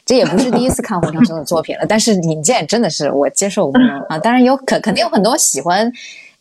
[0.06, 4.17] 这也不是第一次看洪长生的作品了，但是尹健真的是我接受不了啊！
[4.17, 5.91] 当然有肯肯定有很多喜欢。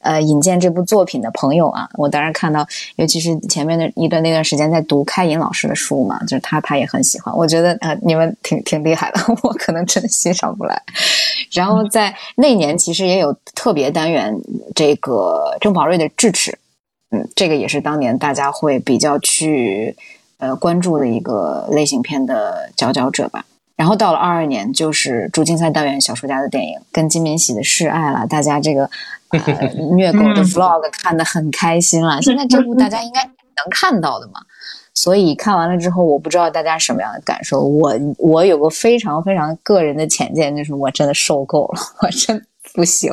[0.04, 7.34] 呃，引荐这部作品的朋友啊，我当然看到，尤其是前面的一段那段时间在读开隐老师的书嘛，就是他他也很喜欢。
[7.34, 10.80] 我觉得呃，你们挺挺厉害的， 我可能真的欣赏不来。
[11.52, 14.38] 然后在那年其实也有特别单元，
[14.74, 16.50] 这个郑宝瑞的《智齿》，
[17.10, 19.96] 嗯，这个也是当年大家会比较去
[20.38, 23.44] 呃关注的一个类型片的佼佼者吧。
[23.76, 28.88] 然后到了二二年，就是主竞赛单元小说家的电影，跟金敏喜的示爱了，大家这个
[29.38, 32.20] 呃 虐狗的 vlog 看得很开心了。
[32.22, 34.34] 现在这部大家应该能看到的嘛，
[34.94, 37.60] 所以看完了之后，我不知道大家什么样的感受。
[37.62, 42.44] 我我有个非常非常个人的浅见，就是我真的受够了，我真
[42.74, 43.12] 不行。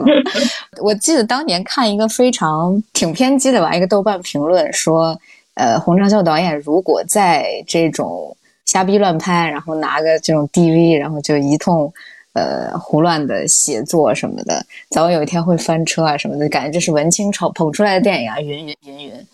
[0.81, 5.17] 我记得当年看一个非常挺偏激的吧，一个豆瓣评论说，
[5.55, 11.93] 呃，洪长秀导演如果在这种瞎逼乱拍，然后拿个这种 DV，然后就一通。
[12.33, 19.27] 呃，胡乱的写作什么的，早晚有一天会翻车啊什么的，感觉这是文青炒捧出来的电影啊，云云云云。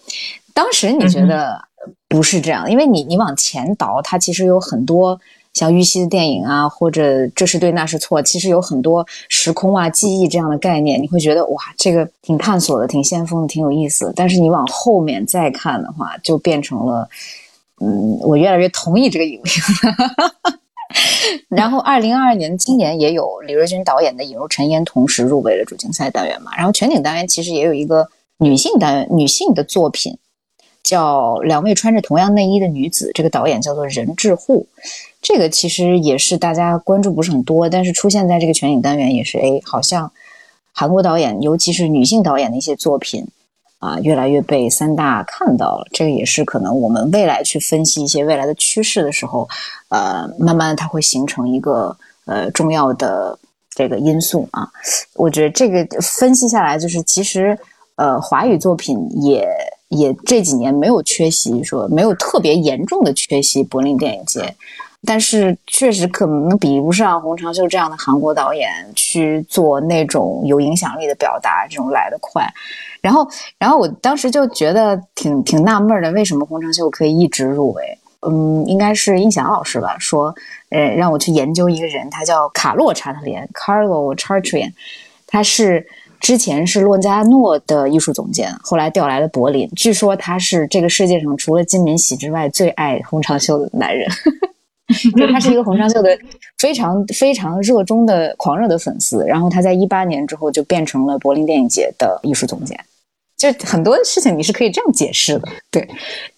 [0.53, 1.63] 当时你觉得
[2.07, 5.19] 不是这样，因为你你往前倒，它其实有很多
[5.53, 14.11] 像玉溪的电影啊，或者这是对那是错，其实有很多时空啊、记忆这样的概念，你会觉得哇，这个挺探索的，挺先锋的，挺有意思。
[14.15, 17.07] 但是你往后面再看的话，就变成了，
[17.79, 19.63] 嗯，我越来越同意这个影评。
[21.49, 26.55] 然后，二零二二年今年也有李瑞军导演的《引入尘烟》，同时入围了主竞赛单元嘛。
[26.55, 30.17] 然后全景单元其实也有一个女性单元，女性的作品
[30.83, 34.67] 叫《两位穿着同样内衣的女子》，这个导演叫做任志户。
[35.21, 40.11] 这个其实也是大家关注不是很多，但是出现在这个全景单元也是，哎，好像
[40.71, 43.27] 韩国导演，尤其是女性导演的一些作品。
[43.79, 49.47] 啊，越来越被三大看到了，这个也是可能我们未来去分析一些未来的趋势的时候，
[49.89, 53.37] 呃，慢慢它会形成一个呃重要的
[53.69, 54.67] 这个因素啊。
[55.15, 57.57] 我觉得这个分析下来，就是其实
[57.97, 59.47] 呃华语作品也
[59.89, 64.55] 也这几年没有缺席，说没有特别严重的缺席柏林电影节，
[65.07, 72.45] 但是确实可能比不上洪长秀这样的韩国导演去做那种有影响力的表达，这种来得快。
[72.99, 73.25] 然后，
[73.57, 77.97] 然后我当时就觉得挺挺纳闷的，为什么洪长秀可以一直入围？
[78.27, 80.35] 嗯，应该是印翔老师吧，说，
[80.71, 84.73] 呃，让我去研究一个人，他叫卡洛查特连 （Carlo Chartrian），
[85.27, 85.87] 他是
[86.19, 89.69] 之前是洛加诺的艺术总监，后来调来了柏林。
[89.75, 94.09] 据说他是这个世界上除了金敏喜之外最爱洪长秀的男人，
[95.17, 96.17] 就他是一个洪长秀的
[96.57, 99.23] 非常非常热衷的狂热的粉丝。
[99.25, 102.79] 然后他在一八年之后就变成了柏林电影节的艺术总监。
[103.35, 105.87] 就很多事情你是可以这样解释的，对，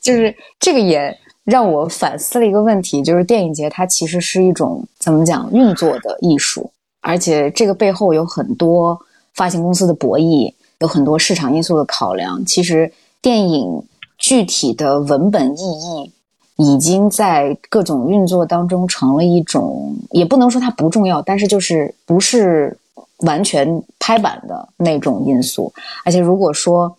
[0.02, 9.00] 就是这个也让我反思了一个问题，就是电影节它其实是一种怎么讲运作的艺术，而且这个背后有很多
[9.34, 12.44] 发行公司的博弈，有很多市场因素的考量。
[12.46, 13.82] 其实电影
[14.18, 16.12] 具体的文本意义
[16.60, 22.78] 已经在各种运作当中成了一种，也不能说它不重要，但是就是不是。
[23.24, 25.74] 完全拍板的那种因素，
[26.06, 26.96] 而且如果说，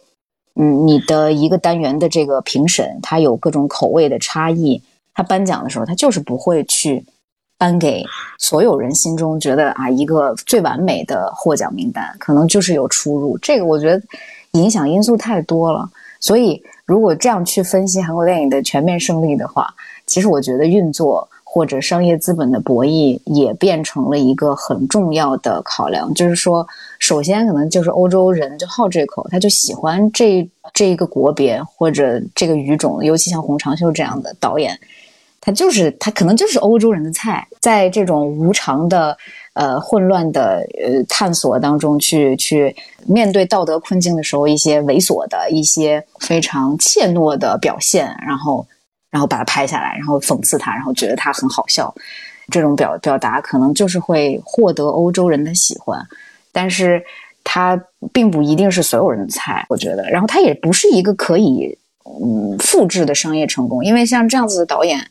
[0.55, 4.83] 嗯，你的一个单元的这个评审，他有各种口味的差异，
[5.15, 7.03] 他颁奖的时候，他就是不会去
[7.57, 8.05] 颁给
[8.39, 13.39] 所有人心中觉得啊一个最完美的获奖名单，可能就是有出入。
[13.39, 14.03] 这个我觉得
[14.51, 15.89] 影响因素太多了，
[16.21, 19.73] 所以如果这样去分析韩国电影的全面胜利的话，
[20.07, 21.29] 其实我觉得运作。
[21.53, 26.15] 或者商业资本的博弈也变成了一个很重要的考量。
[26.15, 26.65] 就是说，
[27.01, 34.79] 首先可能就是欧洲人就好这口，他就喜欢这这一个国别或者这个语种，尤其像洪长秀这样的导演，
[35.41, 37.45] 他就是他可能就是欧洲人的菜。
[37.61, 39.19] 在这种无常的、
[39.61, 42.75] 呃混乱的呃探索当中，去去
[43.07, 48.67] 面对道德困境的时候，一些猥琐的一些非常怯懦的表现，然后。
[49.13, 51.93] 然后把它拍下来，然后讽刺他，然后觉得他很好笑，
[52.49, 56.01] 这种表表达可能就是会获得欧洲人的喜欢，
[56.53, 57.03] 但是
[57.43, 57.77] 他
[58.13, 60.09] 并不一定是所有人的菜，我觉得。
[60.09, 61.77] 然后他也不是一个可以
[62.23, 65.05] 嗯复制的商业成功，因为像这样子的导演，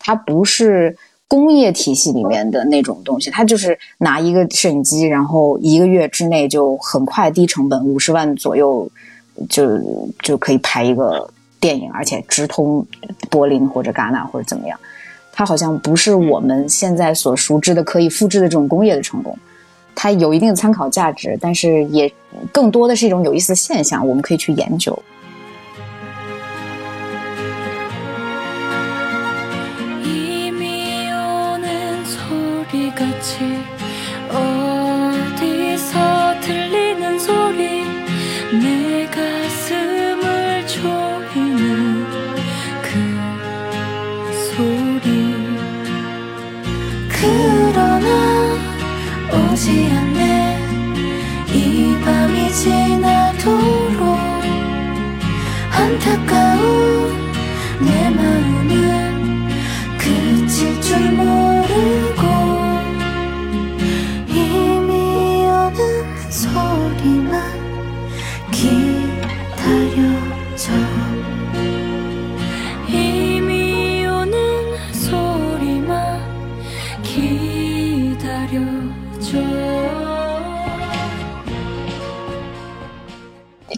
[0.00, 0.96] 他不是
[1.34, 8.88] 工业体系里面的那种东西，他就是拿一个摄影机，然后一个月之内就很快低成本五十万左右
[9.48, 9.80] 就
[10.22, 11.28] 就可以拍一个。
[11.60, 12.86] 电影，而且直通
[13.30, 14.78] 柏林或者戛纳或者怎么样，
[15.32, 19.34] 它好像不是我们现在所熟知的可以复制的这种工业的成功。
[19.94, 22.12] 它有一定的参考价值，但是也
[22.52, 24.92] 更多的是一种有意思的现象，我们可以去研究。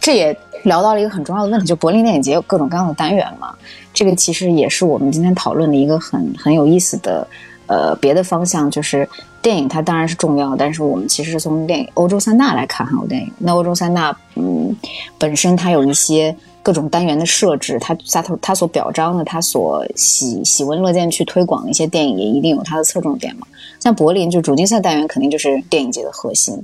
[0.07, 0.33] 这也
[0.63, 3.53] 聊到了一个很重要的问题，就柏林电影节有各种各样的单元嘛，
[3.93, 7.27] 这个其实也是我们今天讨论的一个很很有意思的
[7.65, 9.05] 呃别的方向，就是
[9.41, 13.29] 电影它当然是重要，但是我们其实是从电影欧洲三大来看韩国电影。
[13.37, 14.73] 那欧洲三大嗯
[15.17, 16.33] 本身它有一些
[16.63, 23.45] 各种单元的设置，它它它所表彰的，它所喜喜闻乐见去推广的一些电影，也一定有它的侧重点嘛。
[23.81, 26.63] 像柏林就主竞赛单元肯定就是电影节的核心。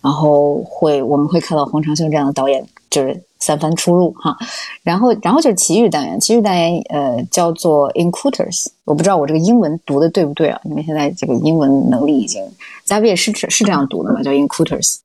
[0.00, 4.36] 然后会我们会看到洪长秀这样的导演就是三番出入哈，
[4.82, 10.60] 然后然后就是奇遇单元，奇遇单元呃叫做 Incuters，我不知道我这个英文读的对不对啊？
[10.64, 12.42] 因为现在这个英文能力已经，
[12.84, 14.22] 咱们也是是这样读的吗？
[14.22, 14.98] 叫 Incuters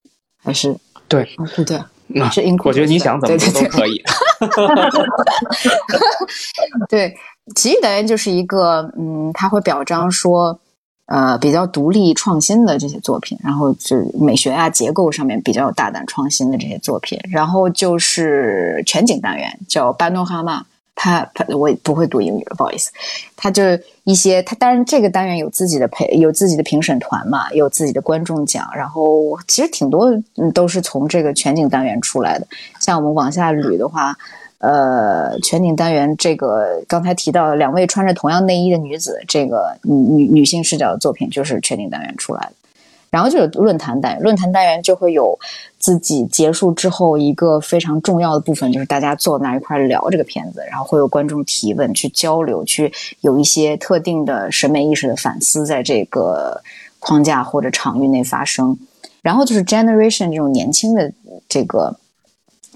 [0.44, 0.76] 还是
[1.08, 1.28] 对？
[1.66, 4.02] 对，那是 Incuters，我觉得你想怎么读都可以。
[6.88, 7.14] 对，
[7.56, 10.58] 奇遇单元就是一个嗯，他会表彰说。
[11.06, 22.90] 呃，比较独立创新的这些作品，然后就美学啊、结构上面比较大胆创新的这些作品，然后就是全景单元，叫班诺哈马，他他我不会读英语，不好意思，
[23.36, 23.64] 他就
[24.06, 32.48] 一些他当然这个单元有自己的陪有自己的评审团嘛，有自己的观众奖，然后其实挺多嗯都是从这个全景单元出来的，
[32.80, 34.18] 像我们往下捋的话。
[34.64, 42.54] 呃，全景单元这个刚才提到两位穿着同样内衣的女子，这个女女女性视角的作品就是全景单元出来的。
[43.10, 45.38] 然后就是论坛单元，论坛单元就会有
[45.78, 52.90] 自己结束之后一个非常重要的部分，就是大家坐那一块聊这个片子，然后会有观众提问、去交流、去
[53.20, 56.64] 有一些特定的审美意识的反思，在这个
[57.00, 58.80] 框架或者场域内发生。
[59.22, 61.12] 然后就是 generation 这种年轻的
[61.50, 61.98] 这个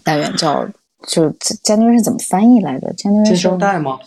[0.04, 0.68] 单元叫。
[1.06, 1.30] 就
[1.64, 4.00] generation 怎么翻译来着？generation 新生代吗？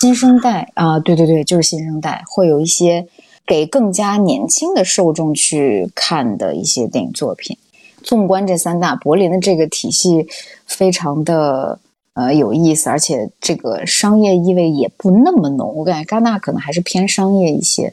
[0.00, 3.06] 新生代啊，对对对，就是新生代，会有一些
[3.46, 7.56] 给更加年轻的受众去看的一些电影作品。
[8.02, 10.28] 纵观这三大，柏林的这个体系
[10.66, 11.80] 非常的
[12.14, 15.74] 呃有意思，而且这个商业意味也不那么浓。
[15.74, 17.92] 我感觉戛纳可能还是偏商业一些。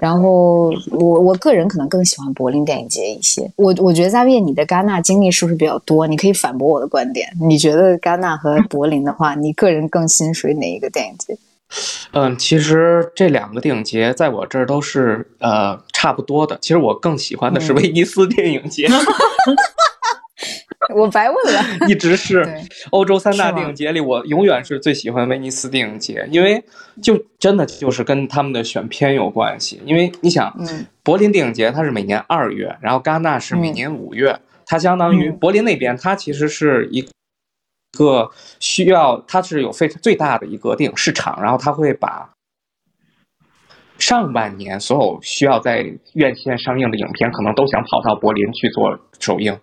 [0.00, 3.50] 然后我我个人可能更喜欢柏林电影节一些。
[3.56, 6.06] 我我觉得扎维你的戛纳经历是不是比较多？
[6.06, 7.28] 你可以反驳我的观点。
[7.40, 11.36] 你觉得戛纳和柏林的话，你个人更心属于哪一个电影节？
[12.12, 16.58] 嗯，其实这两个电影节在我这儿都是呃差不多的。
[16.60, 18.86] 其实我更喜欢的是威尼斯电影节。
[20.94, 22.46] 我白问了， 一直是
[22.90, 26.62] 欧洲三大电影节里，我永远是最喜欢威尼斯电影节，因为
[27.02, 29.80] 就真的就是跟他们的选片有关系。
[29.84, 30.54] 因为你想，
[31.02, 37.08] 柏林电影节它是每年二月，然后戛纳是每年五月，它相当于柏林那边，它其实是一
[37.96, 42.30] 个需要，它是有非常最大的一个电影市场，然后它会把。
[43.98, 49.56] 上半年所有需要在院线上映的影片，可能都想跑到柏林去做首映，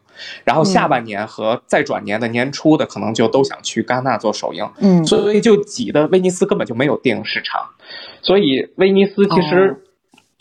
[0.44, 4.70] 然后下半年和再转年的年初的，可能就都想去戛纳做首映。
[4.80, 7.62] 嗯，所以就挤的威尼斯根本就没有电影市场，
[8.22, 9.84] 所以威尼斯其实，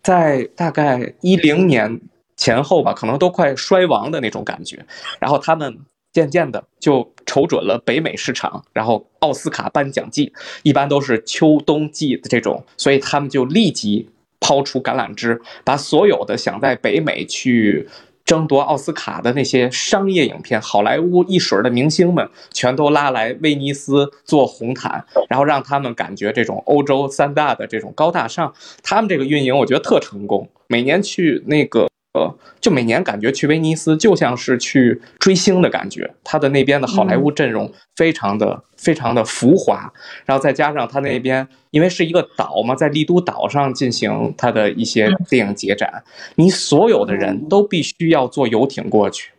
[0.03, 2.01] 在大概一零年
[2.37, 4.85] 前后吧，可能都快衰亡的那种感觉。
[5.19, 5.79] 然后他们。
[6.11, 14.09] 渐渐的就瞅准了北美市场，然后奥斯卡颁奖季一般都是秋冬季的这种，所以他们就立即
[14.41, 17.87] 抛出橄榄枝，把所有的想在北美去
[18.29, 28.53] 争夺奥斯卡的那些商业影片、好莱坞一水的明星们，全都拉来威尼斯做红毯，然后让他们感觉这种欧洲三大的这种高大上。
[28.83, 31.88] 他们这个运营我觉得特成功，每年去那个。
[32.19, 39.93] 呃，就每年感觉去威尼斯就像是去追星的感觉，他的那边的好莱坞阵容非常的非常的浮华，
[40.27, 46.03] 然后再加上他那边因为是一个岛嘛，在丽都岛上进行他的一些电影节展，
[46.35, 49.31] 你所有的人都必须要坐游艇过去，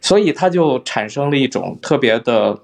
[0.00, 2.58] 所以他就产生了一种特别的，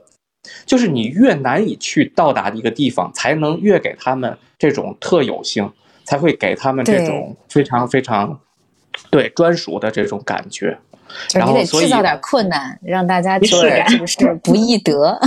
[0.67, 5.71] 就是你越难以去到达的一个地方，才能越给他们这种特有性，
[6.05, 8.41] 才会给他们这种非常非常。
[9.11, 10.79] 对专属的这种感觉，
[11.29, 15.19] 就是你得制造点困难，让大家觉得就是 不易得。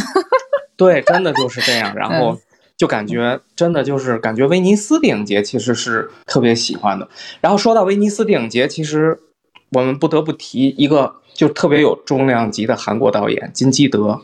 [0.78, 1.95] 对，真的就是这样。
[1.95, 2.38] 然 后
[2.76, 7.07] 就感觉真的就是感觉威尼斯电影节其实是特别喜欢的。
[7.41, 9.20] 然后说到威尼斯电影节，其实
[9.72, 14.22] 我们不得不提一个就特别有重量级的韩国导演金基德。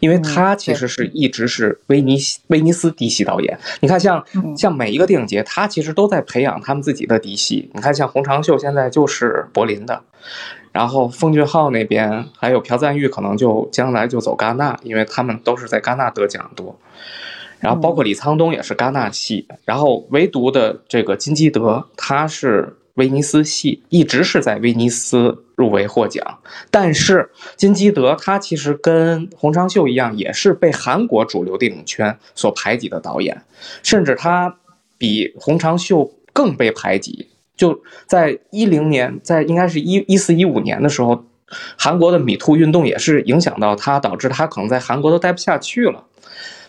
[0.00, 4.24] 因为他其实是一直是威尼斯威尼斯嫡系导演，你看像
[4.56, 7.70] 像每一个电影节，他其实都在培养他们自己的嫡系。
[7.74, 10.02] 你看像洪长秀现在就是柏林的，
[10.72, 16.78] 然后奉俊昊那边还有朴赞玉，可能就将来就走戛纳，因为他们都是在戛纳得奖多。
[17.60, 26.38] 然后包括李沧东也是戛纳系，然后唯独的这个金基德，他是威尼斯系，一直是在威尼斯入围获奖。
[26.70, 33.42] 但是金基德他其实跟洪长秀一样，也是被韩国主流电影圈所排挤的导演，
[33.82, 34.56] 甚至他
[34.98, 37.28] 比洪长秀更被排挤。
[37.56, 41.24] 就在一零年，在应该是一一四一五年的时候，
[41.78, 46.04] 韩国的米兔运动也是影响到他，导致他可能在韩国都待不下去了，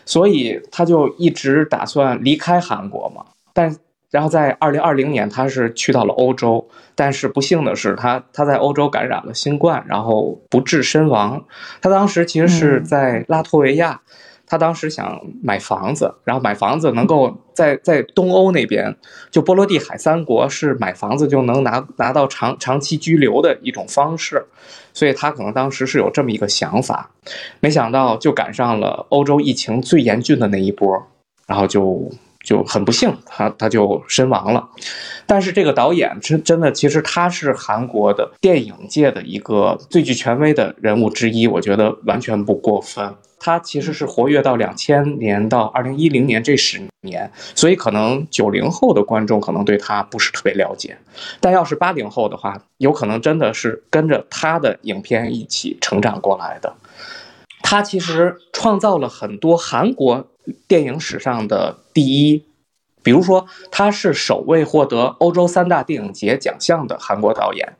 [0.04, 3.24] 所以他就一直打算离开韩国嘛。
[3.52, 3.76] 但
[4.16, 11.44] 然后在二零二零年，他是去到了欧洲，但是不幸的是，他他在欧洲感染了新冠，然后不治身亡。
[11.82, 14.00] 他当时其实是在拉脱维亚。
[14.48, 18.96] 他当时想买房子，然后买房子能够在在东欧那边，
[19.30, 24.46] 就波罗的海三国是买房子就能拿拿到长长期居留的一种方式，
[24.94, 27.10] 所以他可能当时是有这么一个想法，
[27.60, 31.06] 没想到就赶上了欧洲疫情最严峻的那一波，
[31.48, 32.08] 然后就
[32.46, 34.68] 就很不幸，他他就身亡了。
[35.26, 43.12] 但是这个导演真真的，其实他是韩国的电影界的一个最具权威的人物之一，我觉得完全不过分。
[43.38, 50.96] 他其实是活跃到两千年到二零一零年这十年，所以可能九零后的观众可能对他不是特别了解，
[51.40, 56.72] 但要是八零后的话，有可能真的是跟着他的影片一起成长过来的。
[57.68, 60.28] 他其实创造了很多韩国
[60.68, 62.44] 电影史上的第一，
[63.02, 67.76] 比如说他是首位获得欧洲三大电影节奖项的韩国导演，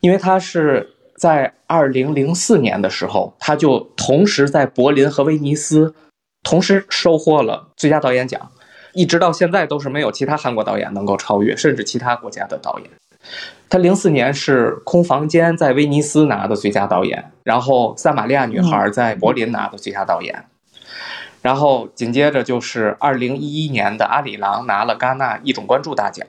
[0.00, 0.92] 因为他是。
[1.18, 5.94] 在二零零四年的时候，他就同时在柏林和威尼斯
[6.42, 8.52] 同时收获了最佳导演奖，
[8.92, 12.90] 一直到现在都是没有其他韩国导演能够超越，甚至其他国家的导演。
[13.68, 20.44] 他零四年是《空房间》在威尼斯拿的最佳导演，然后《撒玛利亚女孩》在柏林拿的最佳导演，
[21.42, 26.26] 然后紧接着就是二零一一年的《阿里郎》拿了戛纳一种关注大奖，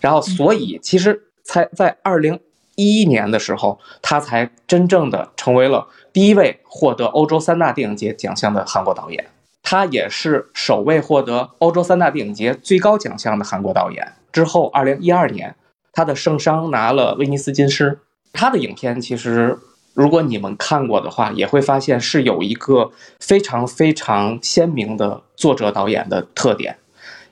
[0.00, 2.40] 然后所以其实才在二零。
[2.76, 9.26] 一一年的时候，他才真正的成为了第一位获得欧洲三大电影节奖项的韩国导演。
[9.62, 14.12] 他也是首位获得欧洲三大电影节最高奖项的韩国导演。
[14.32, 15.54] 之后，二零一二年，
[15.92, 17.98] 他的《圣殇》拿了威尼斯金狮。
[18.32, 19.58] 他的影片其实，
[19.94, 26.76] 如果你们看过的话，也会发现是有一个非常非常鲜明的作者导演的特点。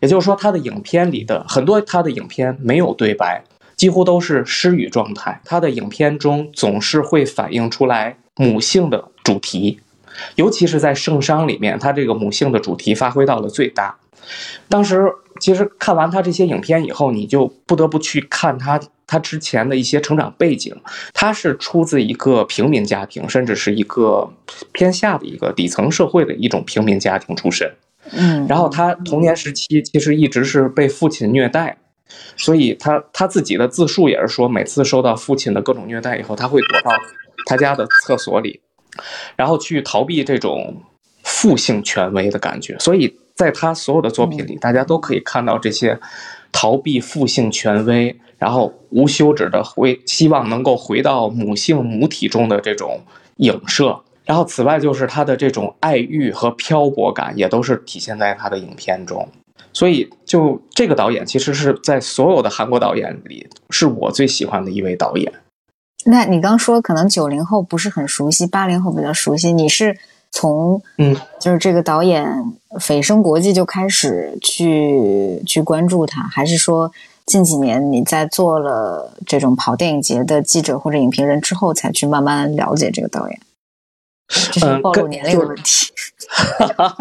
[0.01, 3.45] 也就是说，他的影片里的很多他的影片没有对白。
[3.77, 5.41] 几乎都是失语状态。
[5.45, 9.79] 他的影片中总是会反映出来母性的主题，
[10.37, 13.97] 尤其是在《圣殇》里面，他这个母性的主题发挥到了最大。
[14.69, 20.75] 当时其实看完他这些影片以后，你就不得不去看他他之前的一些成长背景。
[21.15, 24.31] 他是出自一个平民家庭，甚至是一个
[24.73, 27.73] 偏下的一个底层社会的一种平民家庭出身。
[28.13, 31.77] 嗯，然后他童年时期其实一直是被父亲虐待。
[32.37, 36.91] 所以他他自己的自述也是说，每次受到父亲的各种虐待以后，他会躲到
[37.45, 38.61] 他家的厕所里，
[39.37, 40.75] 然后去逃避这种
[41.23, 42.77] 父性权威的感觉。
[42.79, 45.99] 所以在他所有的作品里，大家都可以看到这些
[46.53, 53.01] 逃避父性权威，然后无休止的回希望能够回到母性母体中的这种
[53.37, 54.01] 影射。
[54.25, 59.27] 然后此外，就是他的这种爱欲和漂泊感，也都是体现在他的影片中。
[59.73, 65.33] 所以，就这个导演，其实是在所有的韩国导演里，是我最喜欢的一位导演。
[66.11, 69.53] 那你刚说可能九零后不是很熟悉，八零后比较熟悉。
[69.53, 69.97] 你是
[70.31, 72.27] 从嗯，就是这个导演
[72.79, 76.91] 《蜚声国际》就开始去去关注他，还是说
[77.27, 83.41] 近几年你在做了这种跑电影节的记者或者影评人之后，才去慢慢了解这个导演？
[84.51, 85.93] 这是暴露年龄的问题。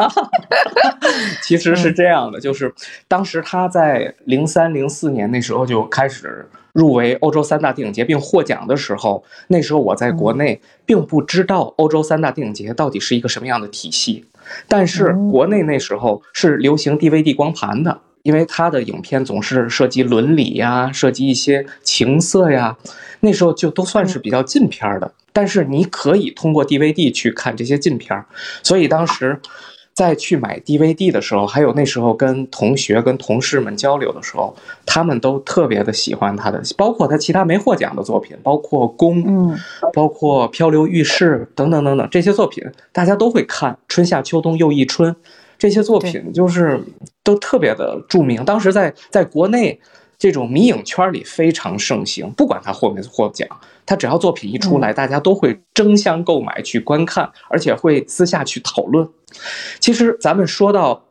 [1.43, 2.73] 其实是这样的，就是
[3.07, 14.23] 当时他在零三零四年那时候就开始入围欧洲三大电影节并获奖的时候，那时候我在国内并不知道欧洲三大电影节到底是一个什么样的体系，
[14.67, 22.77] 但是国内那时候是流行 DVD 光盘的，因为他的影片总是涉及伦理呀，涉及一些情色呀，
[23.21, 25.11] 那时候就都算是比较禁片的。
[25.33, 28.25] 但是你可以通过 DVD 去看这些禁片儿，
[28.61, 29.39] 所以当时
[29.97, 39.57] 在去买 DVD 的时候，还有那时候跟同学、跟同事们交流的时候，他们都特别的喜欢他的，包括他其他没获奖的作品，包括《宫》，嗯，
[39.93, 45.11] 包括《漂流浴室》等等等等这些作品，大家都会看《春夏秋冬又一春》
[45.57, 46.79] 这些作品，就是
[47.23, 48.45] 都特别的著名。
[48.45, 49.81] 当时在在国内。
[50.17, 53.47] 这种迷影圈里非常盛行，不管他获没获奖，
[53.85, 59.07] 他只要作品一出来，大家都会争相购买去观看，而且会私下去讨论。
[59.79, 61.03] 其实咱们说到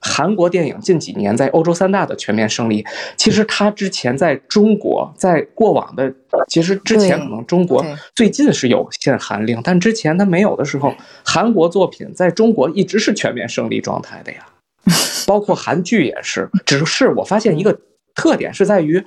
[0.00, 2.84] 韩国电影近几年在欧洲三大的全面胜利，
[3.16, 6.12] 其实它之前在中国，在过往的，
[6.48, 7.84] 其实之前可能中国
[8.14, 10.94] 最近是有限韩令，但之前它没有的时候，
[11.24, 14.46] 韩国作品在中国一直是全面胜利状态的呀，
[15.26, 16.48] 包括韩剧也是。
[16.64, 17.78] 只是我发现一个
[18.18, 19.02] 特点是在于，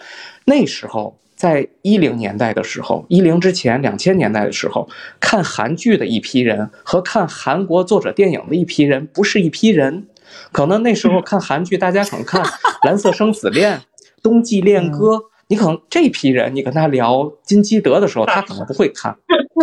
[0.45, 4.89] 那时候在一零年代的时候，一零之前两千年代的时候，
[5.19, 10.07] 看韩剧的一批人和看韩国作者电影的一批人不是一批人。
[10.53, 12.41] 可能那时候看韩剧，大家可能看
[12.85, 13.77] 《蓝色生死恋》
[14.23, 15.15] 《冬季恋歌》，
[15.49, 19.17] 你可能这批人，你跟他聊金基德的时候，他可能不会看。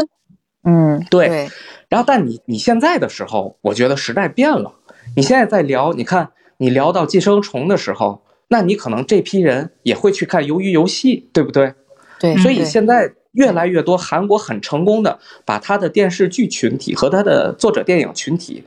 [0.64, 1.48] 嗯，对。
[1.88, 4.74] 然后，但你你现在的时候，我觉得时代变了。
[5.16, 11.74] 你现在在聊，你看你聊到《寄生虫》的时候，那你可能这批人也会去看《鱿鱼游戏》，对不对？
[12.18, 12.36] 对。
[12.38, 18.64] 所以现在越来越多韩国很成功的把他的电视剧群体和他的作者电影群体。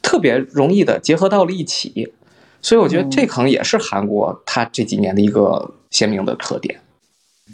[0.00, 2.12] 特别容易的结合到了一起，
[2.60, 6.80] 所以我觉得这可能也是韩国它这几年的一个鲜明的特点。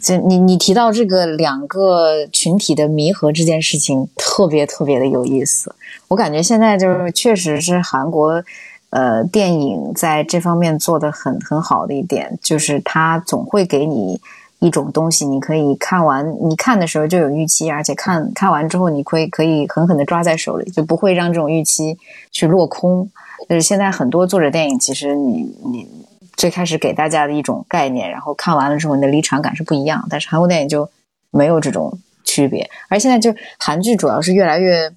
[0.01, 5.75] 这你你提到这个两个群体的弥合这件事情，特别特别的有意思。
[6.07, 8.43] 我感觉现在就是确实是韩国
[8.89, 14.19] 呃电影在这方面做的很很好的一点，就是它总会给你。
[14.61, 21.97] 一种东西，你可以看完，你看的时候就有预期，而且看看完之后，你可以可以狠狠的抓在手里，就不会让这种预期
[22.29, 23.09] 去落空。
[23.47, 25.87] 就是现在很多作者电影，其实你你
[26.35, 30.05] 最开始给大家的一种概念，然后看完了之后，你的离场感是不一样。
[30.09, 30.89] 但是韩国电影就
[31.31, 34.91] 没有这种区别，而现在就韩剧主要是越来越，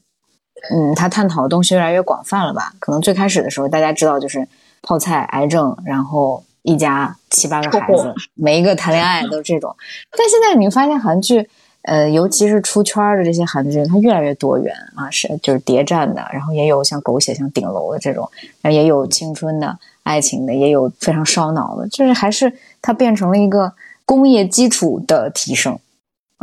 [0.71, 2.73] 嗯，他探讨的东西越来越广泛了吧？
[2.79, 4.47] 可能最开始的时候，大家知道就是
[4.83, 6.43] 泡菜、癌症，然后。
[6.65, 9.75] 一家七八个孩子，每一个谈恋爱都这种。
[10.17, 11.51] 但现在你发现韩剧，
[11.83, 23.73] 呃，尤其是出圈的这些韩剧，它越来越多元啊，是就是谍战的，然后也有像狗血、像顶楼的这种，然后也有青春的、爱情的，也有非常烧脑的，就是还是它变成了一个
[24.05, 25.77] 工业基础的提升。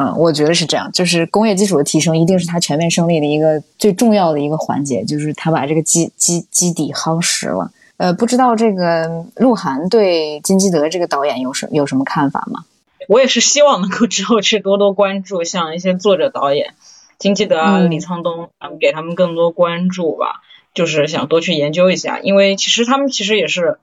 [0.02, 7.70] 嗯，我觉得是这样，就是工业基础的提升，一定是它全面胜利的一个最重要的一个环节，就是它把这个基基基底夯实了。
[7.98, 12.64] 呃，不知道这个鹿晗对金基德这个导演有什有什么看法吗？
[13.10, 16.76] 我也是希望能够之后去多多关注像一些作者导演，
[17.18, 20.42] 金基德啊、李沧东，给他们更多关注吧。
[20.74, 23.80] 就是想多去研究一下，因为其实他们其实也是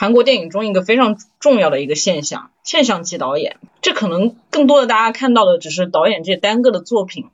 [0.00, 3.58] 韩国电影中一个非常重要的一个现象，现象级导演。
[3.82, 7.26] 这可能更多的大家看到的只是导演这单个的作品，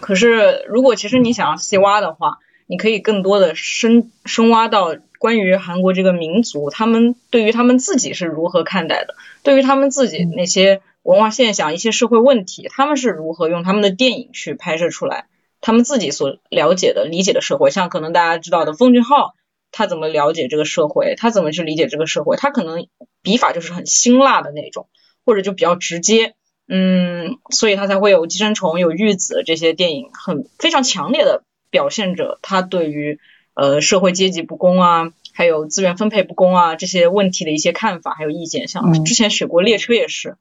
[0.00, 4.96] 可是如果其实你想要细挖的话，你可以更多的深深挖到。
[5.18, 9.14] 关于韩国这个民族，他们对于他们自己是如何看待的？
[9.42, 15.26] 对于他们自己那些文化现象、一些社会问题，他们是如何用他们的电影去拍摄出来？
[15.60, 19.34] 他们自己所了解的、理解的社会，像可能大家知道的奉俊昊，
[19.72, 21.14] 他怎么了解这个社会？
[21.16, 22.36] 他怎么去理解这个社会？
[22.36, 22.86] 他可能
[23.22, 24.88] 笔法就是很辛辣的那种，
[25.24, 26.34] 或者就比较直接，
[26.68, 33.18] 嗯，所以他才会有《寄生虫》、有《玉子》这些电影，很非常强烈的表现着他对于。
[33.52, 40.36] 呃，社会阶级不公啊，还有资源分配不公啊，这些问题的一些看法还有意见，像之前《雪国列车》也是，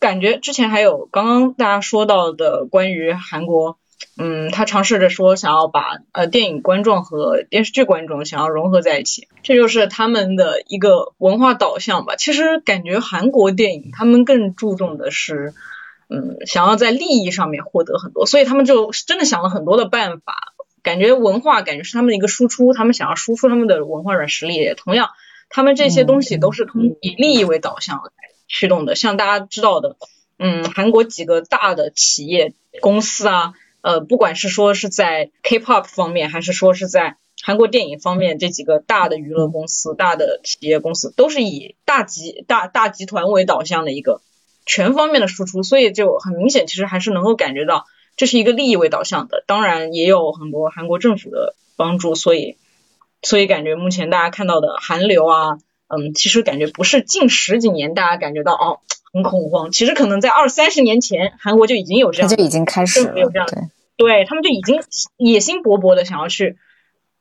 [0.00, 3.78] 感觉之前还有刚刚大家说到的关于韩国，
[4.16, 12.16] 嗯，他尝试着说想要把呃电影观众和电视剧观众想要融合在一起，这就是他们的一个文化导向吧。
[12.16, 15.54] 其实感觉韩国电影他们更注重的是，
[16.08, 20.54] 嗯，想要在利益上面获得很多，所以他们就真的想了很多的办法。
[20.82, 24.74] 感觉文化感觉是他们的一个输出，他们想要输出他们的文化软实力。
[24.74, 25.10] 同样，
[25.50, 28.10] 他们这些东西都是通以利益为导向来
[28.46, 28.94] 驱动的。
[28.94, 29.96] 像大家知道的，
[30.38, 44.20] 嗯，韩国几个大的企业公司啊，呃，不管是说是在 K-pop 方面，还是说是在韩国电影方面，这几个大的娱乐公司、大的企业公司，都是以大集大大集团为导向的一个
[44.66, 47.86] 全方面的输出，所以就很明显，其实还是能够感觉到。
[48.16, 52.56] 这是一个利益为导向的，当然也有很多韩国政府的帮助，所以，
[53.22, 58.80] 所以感觉目前大家看到的韩流啊，嗯，其实感觉不是近十几年大家感觉到哦
[59.12, 63.46] 很恐慌，其实可能在二三十年前，韩国就已经有这样，就已经开始有这样，
[63.96, 64.82] 对他们就已经
[65.16, 66.56] 野心勃勃的想要去。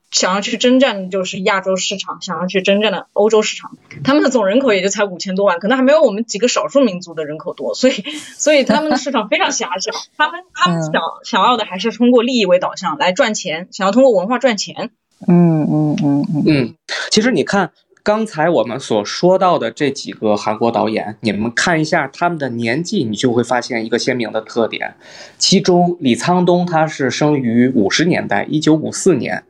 [0.09, 3.71] 想要去征战就是亚洲市场，想要去征战的欧洲市场，
[4.05, 7.93] 他们的总人口也就才五千多万，可能还没有我们几个少数民族的人口多，所以
[8.37, 10.93] 所以他们的市场非常狭小，他们 他们想
[11.25, 14.91] 想要的还是通过利益为导向来赚钱，想要通过文化赚钱。
[15.27, 16.75] 嗯嗯嗯嗯嗯，
[17.11, 17.73] 其实你看。
[18.07, 24.95] 刚才我们所说到的这几个韩国导演，你们看一下他们的年纪，你就会发现一个鲜明的特点。
[25.37, 29.41] 其中，李沧东他是生于五十年代，一九五四年；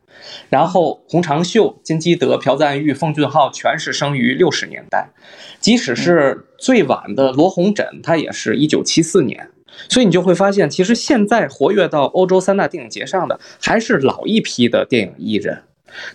[0.48, 5.10] 然后洪长秀、金基德、朴赞玉、奉俊昊全是生于六十年代。
[5.60, 9.50] 即使是最晚的罗洪枕，他也是一九七四年。
[9.88, 15.62] 所以你就会发现，其实现在活跃到欧洲三大电影节上的，还是老一批的电影艺人。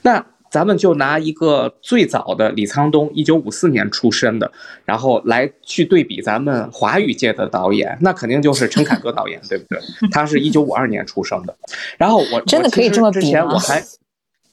[0.01, 4.51] 那咱们就拿一个最早的李沧东，一九五四年出生的，
[4.85, 9.79] 然后来去对比咱们华语界的导演，那肯定就是陈凯歌导演，对不对？
[10.13, 11.55] 他是一九五二年出生的。
[11.97, 13.83] 然后我真的可以这么比之前我还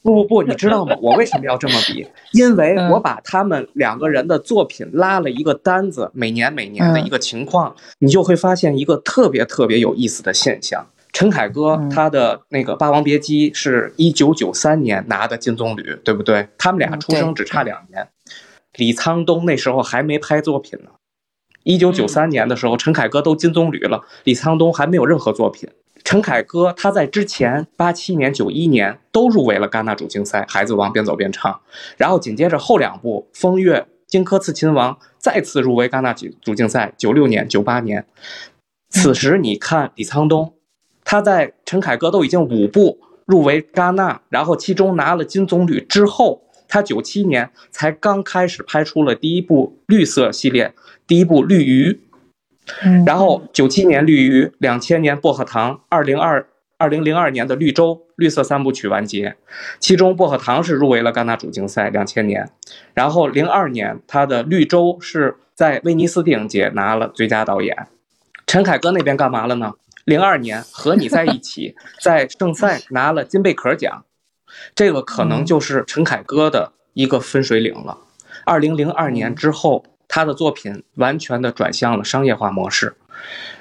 [0.02, 0.96] 不不不，你知道吗？
[1.02, 2.06] 我为什么要这么比？
[2.32, 10.86] 因为我把他们两个人的作品拉了一个单子，每年每年的一个情况，你就会发现一个特别特别有意思的现象。
[11.12, 16.48] 陈凯歌他的那个《霸王别姬》是一九九三年拿的金棕榈，对不对？
[16.56, 18.08] 他们俩出生只差两年。
[18.76, 20.90] 李沧东那时候还没拍作品呢。
[21.64, 25.68] 一九九三年的时候，陈凯歌都金棕榈了，李沧东还没有任何作品。
[26.04, 31.60] 陈凯歌他在之前八七年、九一年都入围了戛纳主竞赛，《孩子王》边走边唱。
[31.96, 38.06] 然后紧接着后两部《风月》《荆轲刺秦王》再次入围戛纳主主竞赛，九六年、九八年。
[38.88, 40.54] 此时你看李沧东。
[41.10, 50.72] 他在陈凯歌都已经五部入围戛纳，然后其中拿了金棕榈之后，他九七年才刚开始拍出了第一部绿色系列，
[51.08, 52.00] 第一部《绿鱼》，
[53.04, 56.46] 然后九七年《绿鱼》，两千年《薄荷糖》，二零二
[56.78, 59.34] 二零零二年的《绿洲》绿色三部曲完结，
[59.80, 62.48] 其中《薄荷糖》是入围了戛纳主竞赛，两千年，
[62.94, 67.88] 然后零二年他的《绿洲》是在威尼斯电影节拿了最佳导演，
[68.46, 69.72] 陈凯歌那边干嘛了呢？
[70.04, 74.04] 零二年和你在一起， 在正赛拿了金贝壳奖，
[74.74, 77.98] 这个可能就是陈凯歌的一个分水岭了。
[78.44, 82.96] 二零零二年之后，他的作品完全的转向了商业化模式。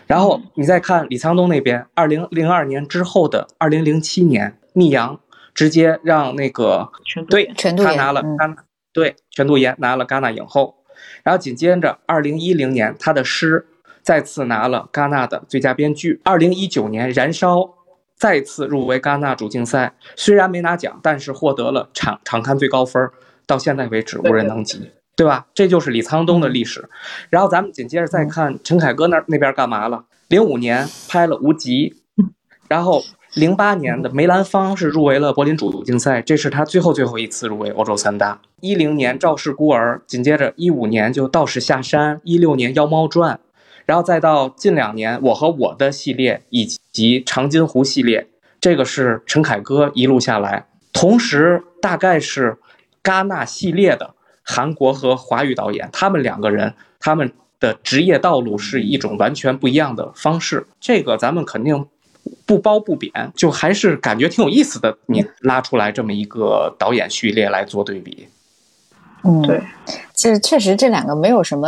[0.08, 5.20] 然后你再看李沧东那边，二零零二年之后的二零零七年，密阳
[5.54, 6.90] 直接让那个
[7.30, 8.56] 对，他拿了戛纳，
[8.94, 10.84] 对，全度妍拿了戛纳影后。
[11.24, 13.68] 然后紧接着二零一零年，他的诗。
[14.10, 16.20] 再次拿了戛纳的最佳编剧。
[16.24, 17.58] 二零一九年，《燃烧》
[18.18, 23.08] 再次入围戛纳主竞赛，虽然没拿奖，但是获得了场场刊最高分，
[23.46, 25.46] 到现在为止无人能及，对吧？
[25.54, 26.90] 这就是李沧东的历史。
[27.30, 30.06] 然后咱们紧接着再看陈凯歌那那边干嘛了？
[30.28, 31.92] 零五年拍了《无极》，
[32.68, 33.04] 然后
[33.36, 38.42] 零八年的梅兰芳是入围了柏林主竞赛，这是他最后最后一次入围欧洲三大。
[38.60, 43.36] 一零年《赵氏孤儿》，紧接着一五年就《道士下山》，一六年《妖猫传》。
[43.90, 48.28] 然后再到近两年，我和我的系列以及长津湖系列，
[48.62, 52.56] 这个是陈凯歌一路下来，同时大概是
[53.02, 54.14] 戛纳系列的
[54.44, 61.88] 韩国和华语导演，他们两个人他们的职业道路是一种完全不一样的方式，这个咱们肯定
[62.46, 65.00] 不褒不贬，就还是感觉挺有意思的。
[65.08, 68.28] 你拉出来这么一个导演序列来做对比。
[69.24, 69.62] 嗯，对，
[70.14, 71.68] 就是确实这两个没有什么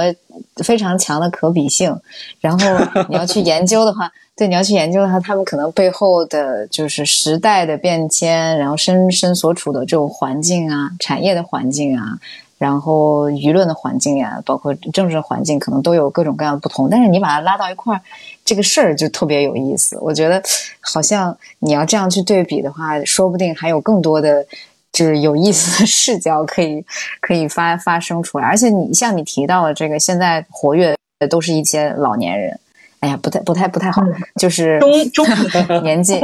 [0.63, 1.93] 非常强的可比性。
[2.39, 2.65] 然后
[3.09, 12.17] 你要去研究的话，对，你要去研究的话，他们可能背后的就是时代的变迁，然后身身所处的这种环境啊，产业的环境啊，
[12.57, 16.89] 然后舆论的环境呀，包括政治环境，可能都有各种各样的不同。
[16.89, 18.01] 但是你把它拉到一块儿，
[18.45, 19.97] 这个事儿就特别有意思。
[19.99, 20.41] 我觉得
[20.79, 24.45] 好像你要这样去对比的话，说不定还有更多的。
[24.91, 26.85] 就是有意思的视角可以
[27.21, 32.59] 可以发发生出来，而且你像你提到的这个，现在活跃的都是一些老年人，
[32.99, 34.01] 哎呀，不太不太不太好，
[34.39, 34.91] 就是中
[35.65, 36.19] 中年纪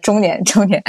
[0.00, 0.82] 中年中年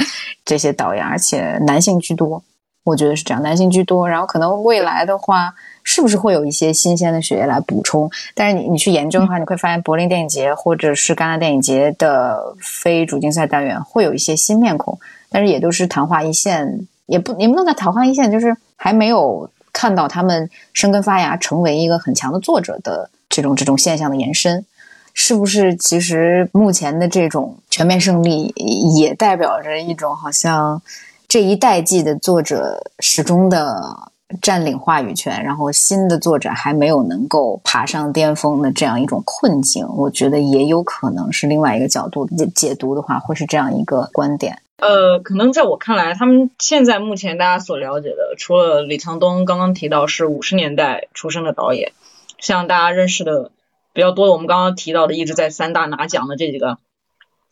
[0.46, 2.42] 这些导演，而且男性居多，
[2.84, 4.08] 我觉得是这样，男性居多。
[4.08, 8.10] 然后可能未来的话，是不是会有一些新鲜的血液来补充？
[8.34, 14.98] 但是你你去研究的话，你会发现柏林电影节或者是戛纳电影节的非主竞赛单元会有一些新面孔，
[15.28, 16.86] 但是也都是昙花一现。
[17.06, 24.64] 也不，也不能在昙花一现，就是还没有看到他们生根发芽，成为一个很强的作者的这种这种现象的延伸，
[25.12, 25.74] 是不是？
[25.76, 28.52] 其实目前的这种全面胜利，
[28.96, 30.80] 也代表着一种好像
[31.28, 39.86] 这一代际的作者始终的占领话语权，然后新的作者还没有能够爬上巅峰的这样一种困境。
[39.96, 44.58] 我觉得也有可能是另外一个角度解解读的话，会是这样一个观点。
[44.86, 51.92] 呃，可能在我看来，他们现在目前大家所了解的，除了李沧东刚刚提到是五十年代出生的导演，
[52.38, 53.50] 像大家认识的
[53.94, 56.76] 比较多的，我们刚刚提到的一直在三大拿奖的这几个，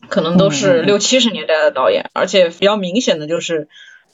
[0.09, 3.69] 可能都是六七十年代的导演，而且比较明显的就是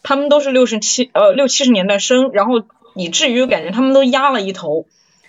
[0.05, 2.63] 他们都是六十七呃六七十年代生，然后
[2.95, 4.87] 以至于感觉他们都压了一头。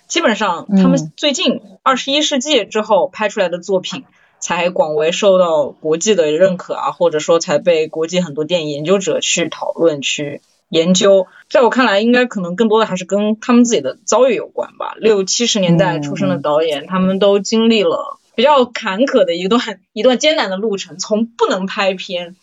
[0.08, 4.06] 基本上，他们最近二十一世纪之后拍出来的作品，
[4.40, 11.28] 才广为受到国际的认可啊，或者说才被国际很多电影研究者去讨论、去研究。
[11.50, 14.96] 在我看来，应该可能更多的还是跟他们自己的遭遇有关吧。
[14.98, 22.36] 六七十年代出生的导演，他们都经历了比较坎坷的一段一段艰难的路程，从不能拍片，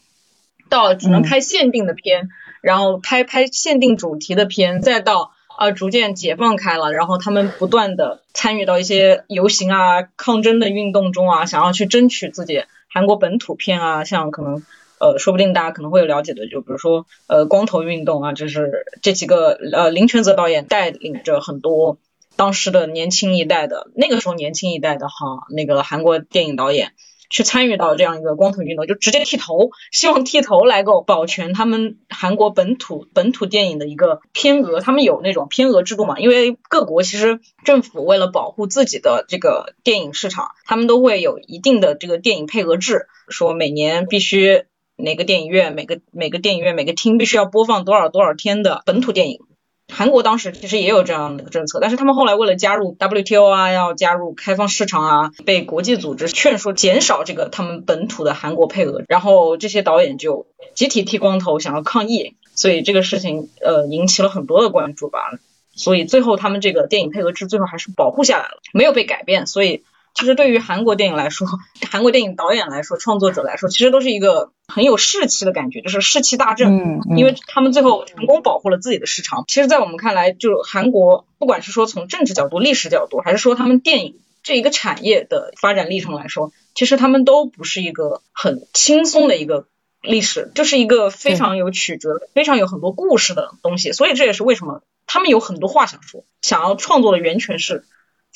[0.69, 2.29] 到只能拍限定的片，
[2.61, 5.33] 然后拍拍限定主题的片，再到。
[5.57, 14.63] 啊，逐渐解放开了，然后他们不断的参与到一些游行啊、抗争的运动中啊，想要去争取自己韩国本土片啊，像可能
[15.01, 21.99] 呃，说不定大家可能会有了解的，就比如说呃，光头运动啊，就是这几个呃，林权泽导演带领着很多
[22.37, 25.15] 当时的年轻一代的那个时候年轻一代的哈，
[25.51, 26.93] 那个韩国电影导演。
[27.31, 34.81] 去参与到这样一个光头运动，就直接剃头，希望剃头来够保全他们韩国本土本土电影的一个片额。
[34.81, 36.19] 他们有那种片额制度嘛？
[36.19, 44.65] 因为各国其实政府为了保护自己的这个电影市场，他们都会有一定的这个电影配额制，说每年必须
[44.97, 49.41] 哪个电影院每个每个电影院每个厅必须要播放多少多少天的本土电影。
[49.89, 65.31] 韩国当时其实也有这样的政策，但是他们后来为了加入 WTO 啊，要加入开放市场啊，被国际组织劝说减少这个他们本土的韩国配额，然后这些导演就集体剃光头想要抗议，所以这个事情呃引起了很多的关注吧，
[65.75, 69.85] 所以最后他们这个电影配额制最后还是保护下来了，没有被改变，所以。
[70.17, 71.47] 其实对于韩国电影来说，
[71.91, 76.75] 韩国电影导演来说，创作者来说，其实都是一个很有士气的感觉，就是士气大振。
[76.75, 77.19] 嗯嗯。
[77.19, 79.45] 因为他们最后成功保护了自己的市场。
[79.47, 89.67] 其实，在我们看来，就韩国，不管是说从政治角度、历史角度，还是说他们电影这一个产业的发展历程来说，其实他们都不是一个很轻松的一个
[90.01, 93.93] 历史，就是一个非常有曲折、非常有很多故事的东西。
[93.93, 97.85] 所以这也是为什么他们有很多话想说，想要创作的源泉是。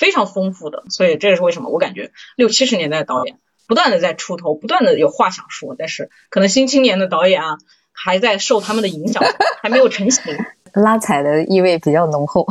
[0.00, 3.36] 非常丰富的，所以这也是为什么我感觉六七十年代的导演
[3.68, 7.58] 不断的在出头，不断的有话想说，但是可能新青年的导演啊
[7.92, 9.22] 还在受他们的影响，
[9.62, 10.22] 还没有成型。
[10.72, 12.46] 拉踩的意味比较浓厚，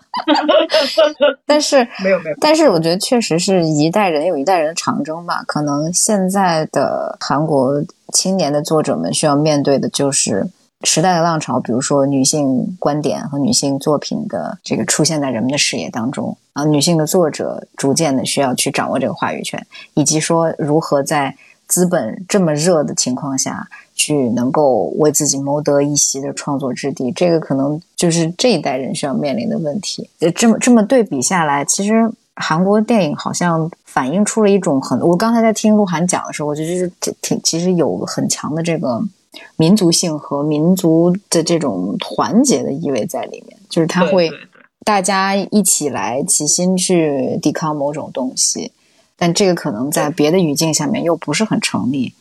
[1.46, 5.42] 但是没有没有，但是我觉得确实是一代人有一代人的长征吧。
[5.46, 7.82] 可能现在的韩国
[8.12, 10.46] 青年的作者们需要面对的就是。
[10.82, 19.64] 时代的浪潮，比如说女性观点和女性作品的这个出现在人们的视野当中啊，女性的作者逐渐的需要去掌握这个话语权，
[19.94, 30.08] 以及说如何在资本这么热的情况下去能够为自己谋得一席的创作之地，这个可能就是这一代人需要面临的问题。
[30.20, 34.98] 呃，这么这么对比下来，其实韩国电影好像反映出了一种很……
[35.00, 39.04] 我刚才在听鹿晗讲的时候，我觉得就是挺其实有很强的这个。
[39.56, 44.30] 民族性和民族的这种团结的意味在里面，就是他会
[44.84, 48.72] 大家一起来齐心去抵抗某种东西，
[49.16, 52.14] 但这个可能在别的语境下面又不是很成立。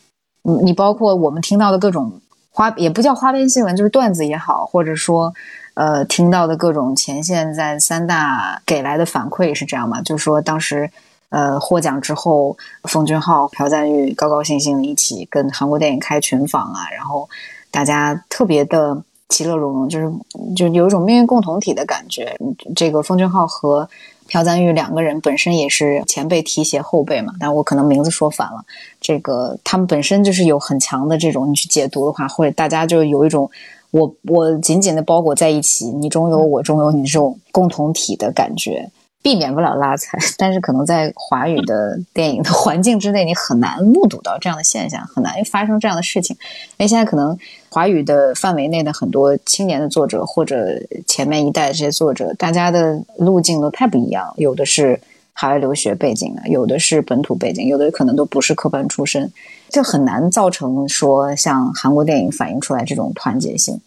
[0.44, 2.20] 你你包括我们听到的各种
[2.52, 5.34] 花，也不叫花边新闻，就是段子也好，或者说
[5.74, 10.90] 呃听到的各种前线在三大给来的反馈也是这样嘛，就是说当时。
[11.30, 17.30] 呃，获奖之后，奉俊昊、朴赞玉高高兴兴的一起跟韩国电影开群访啊，然后
[17.70, 19.00] 大家特别的
[19.30, 20.12] 其乐融融，就是
[20.56, 22.36] 就有一种命运共同体的感觉。
[22.76, 23.88] 这个奉俊昊和
[24.28, 28.66] 朴赞玉两个人本身也是前辈提携后辈嘛，但我可能名字说反了。
[29.00, 33.50] 这个他们本身就是有很强的这种，你去解读的话，或者大家就有一种
[33.92, 38.90] 我我紧紧的包裹在一起，你中有我中有你这种共同体的感觉。
[39.22, 46.36] 避免不了拉踩，但是可能在华语的电影的环境之内，你很难目睹到这样的现象，很难发生这样的事情。
[46.78, 47.38] 因为现在可能
[47.70, 50.70] 华语的范围内的很多青年的作者，或者
[51.06, 54.98] 前面一代这些作者，大家的路径都太不一样，有的是
[55.34, 59.30] 海外留学背景的，有的是本土背景，有的可能都不是科班出身，
[59.70, 63.80] 就很难造成说像韩国电影反映出来这种团结性。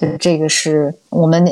[0.00, 1.46] 对，这个是我们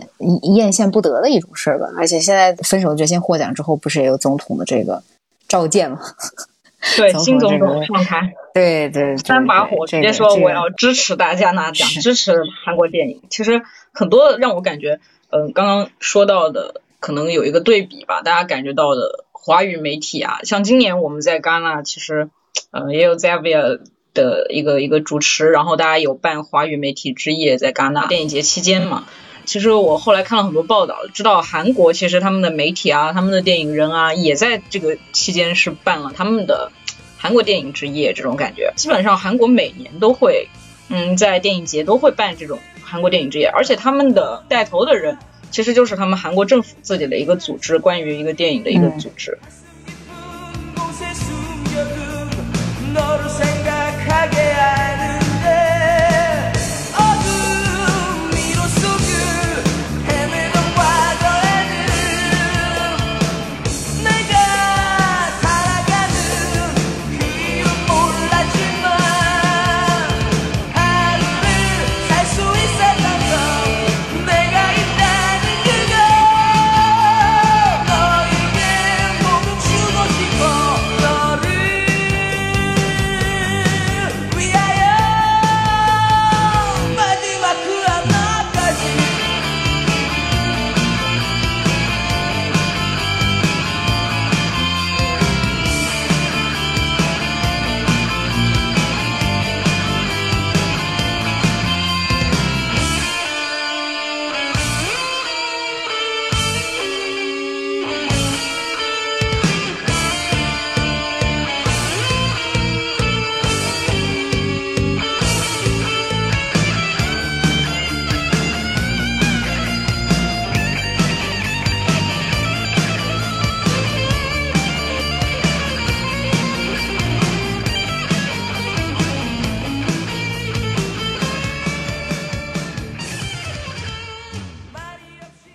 [0.54, 1.86] 艳羡不得的一种事儿吧。
[1.98, 5.02] 而且现在分手决心获奖之后，不是也有总统的这个
[5.46, 6.00] 召见吗？
[6.96, 13.20] 对，新总统上台，对对，三把火直接说我要支持大家拿奖，支持韩国电影。
[13.28, 14.98] 其实很多让我感觉，
[15.30, 22.30] 嗯，刚刚说到的可能有一个对比吧，大家感觉到的华语媒体啊，像今年我们在戛纳，其实，
[22.70, 23.80] 嗯，也有 Zavia。
[24.14, 29.06] 的一个一个主持，然后大家有办华语媒体之夜，在戛纳电影节期间嘛。
[29.44, 36.70] 其实我后来看了很多报道，知道韩国其实他们的媒体啊，他们的电影人啊，也在这个期间是办了他们的
[37.16, 38.74] 韩国电影之夜这种感觉。
[38.76, 40.48] 基本上韩国每年都会，
[40.90, 45.16] 嗯，在电影节都会办这种韩国电影之夜，而且他们的带头的人
[45.50, 49.32] 其实就是他们韩国政府自己的一个组织，关于一个电影的一个组织。
[49.32, 49.57] 곳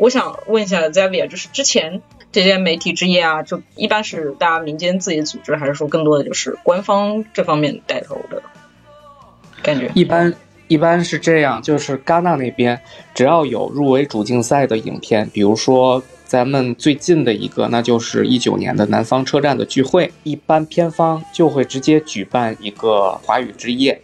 [0.04, 8.44] 我想问一下 Zavia，就是之前这些媒体之夜啊，就一般是大家民间自己组织，还是说更多的就是官方这方面带头的
[9.62, 9.90] 感觉？
[9.96, 10.34] 一般
[10.68, 12.78] 一般是这样，就是戛纳那边
[13.14, 24.02] 只要有入围主竞赛的影片，比如说咱们最近的一个，那就是一九年的南方车站的聚会，一般片方就会直接举办一个华语之夜，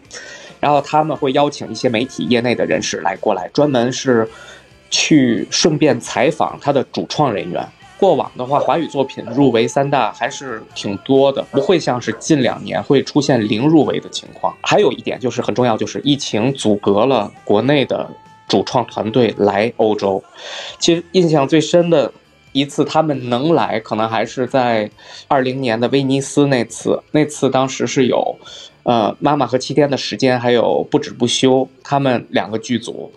[0.62, 4.30] 然后他们会邀请一些媒体业内的人士来过来，专门是
[4.90, 7.68] 去顺便采访他的主创人员。
[7.98, 14.56] 过往的话，华语作品入围三大还是挺多的，不会像是近两年会出现零入围的情况。
[14.62, 18.10] 还有一点就是很重要，就是疫情阻隔了国内的
[18.48, 20.24] 主创团队来欧洲。
[20.80, 22.10] 其实印象最深的
[22.54, 24.90] 一次他们能来，可能还是在
[25.28, 27.04] 二零年的威尼斯那次。
[27.12, 28.34] 那次当时是有，
[28.84, 33.12] 呃，妈妈和七天的时间，还有不止不休，他们两个剧组。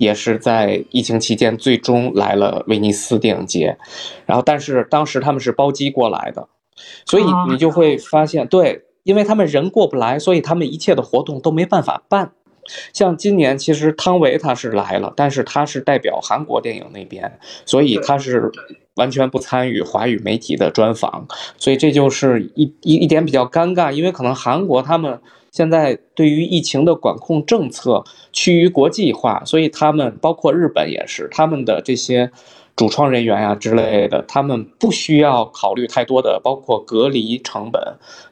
[0.00, 3.76] 也是在疫情期间，最终来了威尼斯电影节，
[4.24, 6.48] 然后但是当时他们是包机过来的，
[7.04, 12.32] 所以你就会发现，对，因为他们人过不来，所以他们一切的活动都没办法办。
[12.94, 18.50] 像今年其实汤唯他是来了，但是他是代表韩国电影那边，所以他是
[18.94, 21.26] 完全不参与华语媒体的专访，
[21.58, 25.20] 所以这就是一一一点比较尴尬，因为可能韩国他们。
[25.50, 32.30] 现在对于疫情的管控政策趋于国际化，所以他们包括日本也是，他们的这些
[32.76, 37.82] 主创人员呀、之类的，他们不需要考虑太多的，包括隔离成本，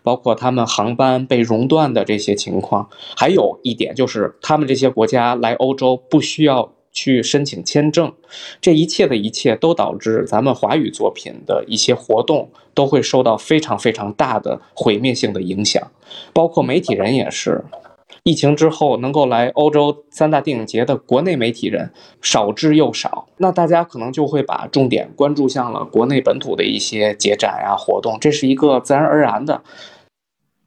[0.03, 2.89] 包括他们航班被熔断的这些情况。
[3.17, 8.13] 还有一点就是，他们这些国家来欧洲不需要去申请签证，
[8.61, 15.83] 这一切的一切都导致咱们华语作品的一些活动都会受到非常非常大的毁灭性的影响。
[16.33, 17.65] 包括媒体人也是，
[18.23, 29.63] 疫情之后能够来欧洲三大电影节的国内媒体人少之又少，那大家可能就会把重点关注向了国内本土的一些节展呀、活动，这是一个自然而然的。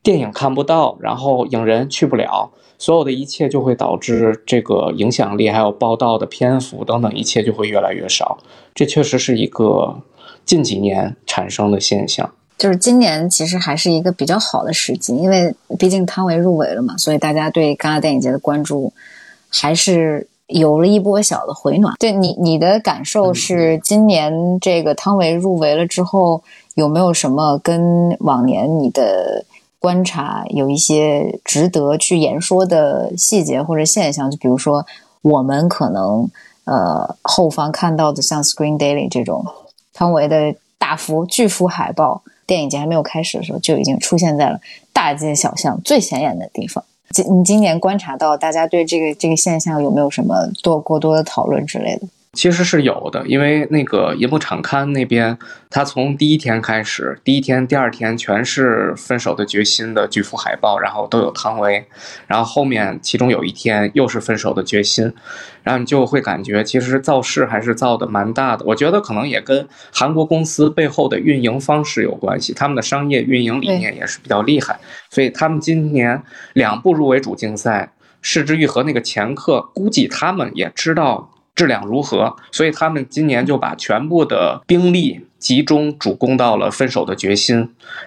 [0.04, 8.38] 电影看不到，然后影人去不了，所有的一切就会导致这个影响力还有报道的篇幅等等一切就会越来越少。
[8.74, 10.02] 这确实是一个
[10.46, 12.32] 近几年产生的现象。
[12.58, 18.94] 就是今年其实还是一个比较好的时机，因为毕竟汤唯入围了嘛，所以大家对戛纳电影节的关注
[19.50, 21.96] 还是有了一波小的回暖。
[22.00, 26.44] 对你，你的感受是今年这个汤唯入围了之后，
[26.76, 29.44] 有没有什么跟往年你的
[29.82, 34.30] 观察有一些值得去言说的细节或者现象？
[34.30, 34.86] 就比如说，
[35.24, 36.30] 我们可能
[36.66, 39.44] 呃后方看到的像 Screen Daily 这种
[39.92, 42.22] 汤唯的大幅巨幅海报。
[42.46, 44.60] 电影节还没有开始的时候，就已经出现在了
[44.94, 46.84] 大街小巷最显眼的地方。
[47.10, 52.08] 今你今年观察到，大家对这个这个现象有没有什么多过多的讨论之类的？
[52.34, 55.38] 其实是有的，因为那个银幕场刊那边，
[55.70, 61.86] 他从第一天开始，第一天、第二天全是分手的决心的巨幅海报，然后都有汤唯，
[62.28, 65.14] 然后后面其中有一天又是分手的决心，
[65.62, 68.64] 然后你就会感觉其实造势还是造的蛮大的。
[68.66, 74.80] 我觉得可能也跟韩国公司背后的运营方式有关系，他们的商业运营理念也是比较厉害，
[75.10, 76.24] 所以他们今年
[76.54, 81.30] 两部入围主竞赛，《失之愈合》那个前客，估计他们也知道。
[81.56, 87.58] 质量如何，所以他们今年就把全部的兵力集中主攻到了《分手的决心》，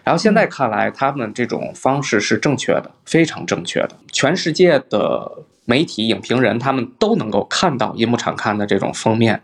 [0.02, 3.90] 然后现在看来，他们这种方式是正确的，非常正确的。
[4.12, 5.30] 全世界的
[5.66, 9.42] 媒体、影评人他们都能够看到银幕场刊的这种封面，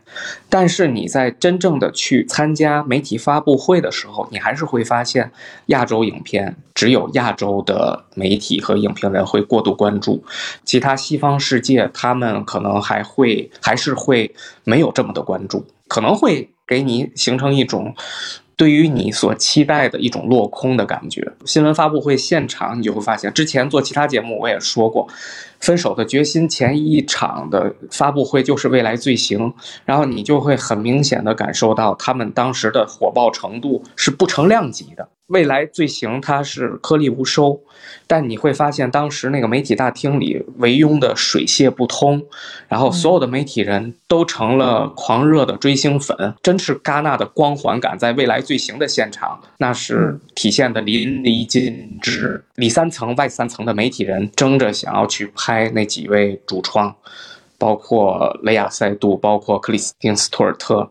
[0.48, 5.32] 但是你在真正的去参加媒体发布会的时候，你还是会发现，
[5.66, 10.22] 亚洲影片只有亚洲的媒体和影评人会过度关注，
[10.64, 17.94] 其他西方世界他们可能还会还是会没有这么的关注，可能会给你形成一种。
[18.56, 21.26] 对于你所期待的一种落空的感觉。
[21.46, 25.08] 新闻发布会现场，你就会发现，之前做其他节目我也说过，
[25.60, 29.52] 《分手的决心》前一场的发布会就是未来罪行，
[29.84, 35.08] 然后你就会很明显的感受到他们当时的火爆程度是不成量级的。
[35.30, 37.60] 未来罪行它是颗粒无收，
[38.06, 42.22] 但你会发现当时那个媒体大厅里围拥的水泄不通，
[42.68, 52.44] 然后所有的媒体人都成了狂热的追星粉，真是戛纳的光环感在未来罪行的现场，那是体现的淋漓尽致。
[52.56, 56.94] 里三层外三层的媒体人争着想要去拍那几位主创。
[57.60, 60.90] 包括雷亚塞杜，包括克里斯汀斯托尔特，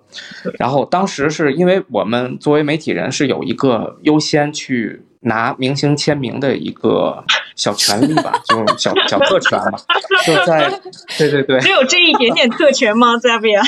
[0.60, 7.24] 然后当时是因为我们作为媒体人是有一个优先去拿明星签名的一个
[7.56, 9.80] 小权利吧，就小小特权吧，
[10.26, 10.72] 就在
[11.18, 13.62] 对对对，只有这一点点特权吗 z a v i a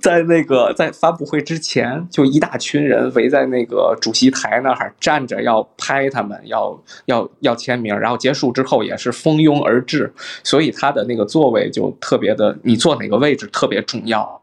[0.00, 7.96] 在那个在发布会之前，就一大群人围在那个主席台那儿站着，要拍他们，要要要签名。
[7.98, 10.12] 然后结束之后也是蜂拥而至，
[10.42, 14.40] 所以他的那个座位就特别的，你坐哪个位置特别重要。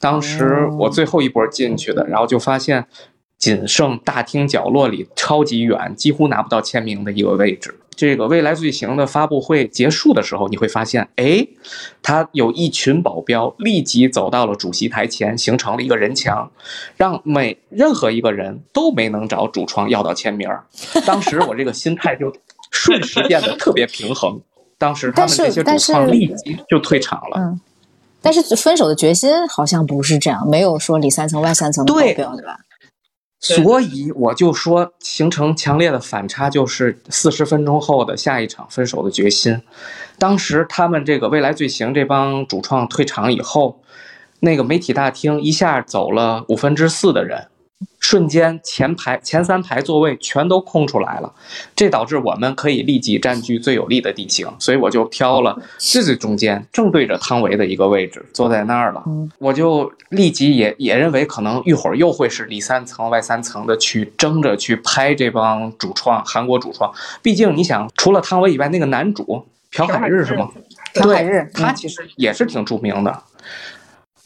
[0.00, 2.86] 当时我最后一波进去的，然后就发现
[3.38, 7.78] 仅剩大厅角落里超级远，几乎拿不到签名的一个位置。
[7.94, 11.44] 这个未来罪行的发布会结束的时候，你会发现，哎，
[12.00, 16.48] 他有一群保镖立即走到了主席台前，形成了一个人墙，
[16.96, 20.64] 让每任何一个人都没能找主创要到签名儿。
[21.04, 22.32] 当时我这个心态就
[22.70, 24.40] 瞬时变得特别平衡。
[24.78, 27.36] 当时他们这些主创立即就退场了。
[27.36, 27.60] 嗯，
[28.22, 32.60] 但是分手的决心好像不是这样，没有说里三层外三层的保镖，对吧？
[33.40, 39.62] 所以我就说，形成强烈的反差，就是四十分钟后的下一场分手的决心。
[40.18, 43.80] 当时他们这个未来罪行这帮主创退场以后，
[44.40, 47.46] 那个媒体大厅一下走了五分之四的人。
[48.08, 51.30] 瞬间，前排前三排座位全都空出来了，
[51.76, 59.04] 这导致我们可以立即占据最有利的地形，所以我就挑了最最中间，正对着汤唯的一个位置，坐在那儿了。
[59.36, 66.90] 我就立即也也认为，可能一会儿又会是里三层外三层的去争着去拍这帮主创，韩国主创。
[67.20, 70.48] 毕竟你想，除了汤唯以外，那个男主朴海日是吗？
[70.94, 73.22] 朴海日，他其实也是挺著名的。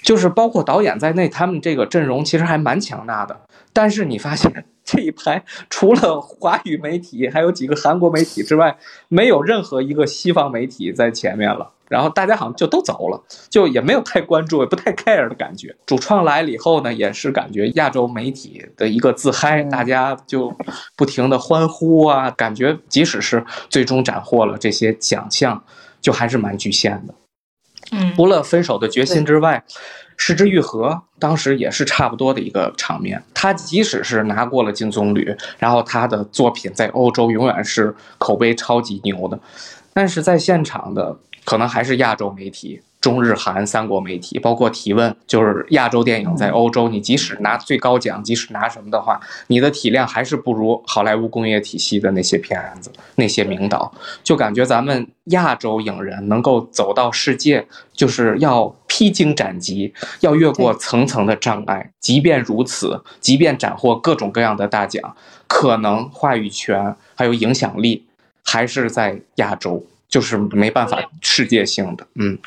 [0.04, 3.40] 就是包括导演在内，他们这个阵容其实还蛮强大的。
[3.72, 8.76] 但是你发现 这一排除了华语媒体，还有几个韩国媒体之外，
[9.08, 11.70] 没有任何一个西方媒体在前面了。
[11.88, 15.76] 然后大家好像就都走了，就也没有太关注，也不太 care 的感觉。
[15.84, 20.56] 主创来了以后呢，也是感觉亚洲媒体的一个自嗨，大家就
[20.96, 25.62] 不停的欢呼啊，感觉即使是最终斩获了这些奖项，
[26.00, 27.14] 就还是蛮局限的。
[27.90, 29.62] 嗯，除了分手的决心之外，
[30.24, 33.20] 失之愈合当时也是差不多的一个场面。
[33.34, 39.36] 他即使是拿过了金棕榈，然后他的作品在欧洲永远是口碑超级牛的，
[39.92, 42.80] 但是在现场的可能还是亚洲媒体。
[43.02, 53.92] 中日韩三国媒体，包括提问，就是亚洲电影在欧洲，你即使拿最高奖，即使拿什么的话，你的体量还是不如好莱坞工业体系的那些片子、那些名导。
[54.22, 61.90] 就感觉咱们亚洲影人能够走到世界，就是要披荆斩棘，要越过层层的障碍。
[61.98, 65.16] 即便如此，即便斩获各种各样的大奖，
[65.48, 68.06] 可能话语权还有影响力
[68.44, 72.06] 还是在亚洲，就是没办法世界性的。
[72.14, 72.38] 嗯。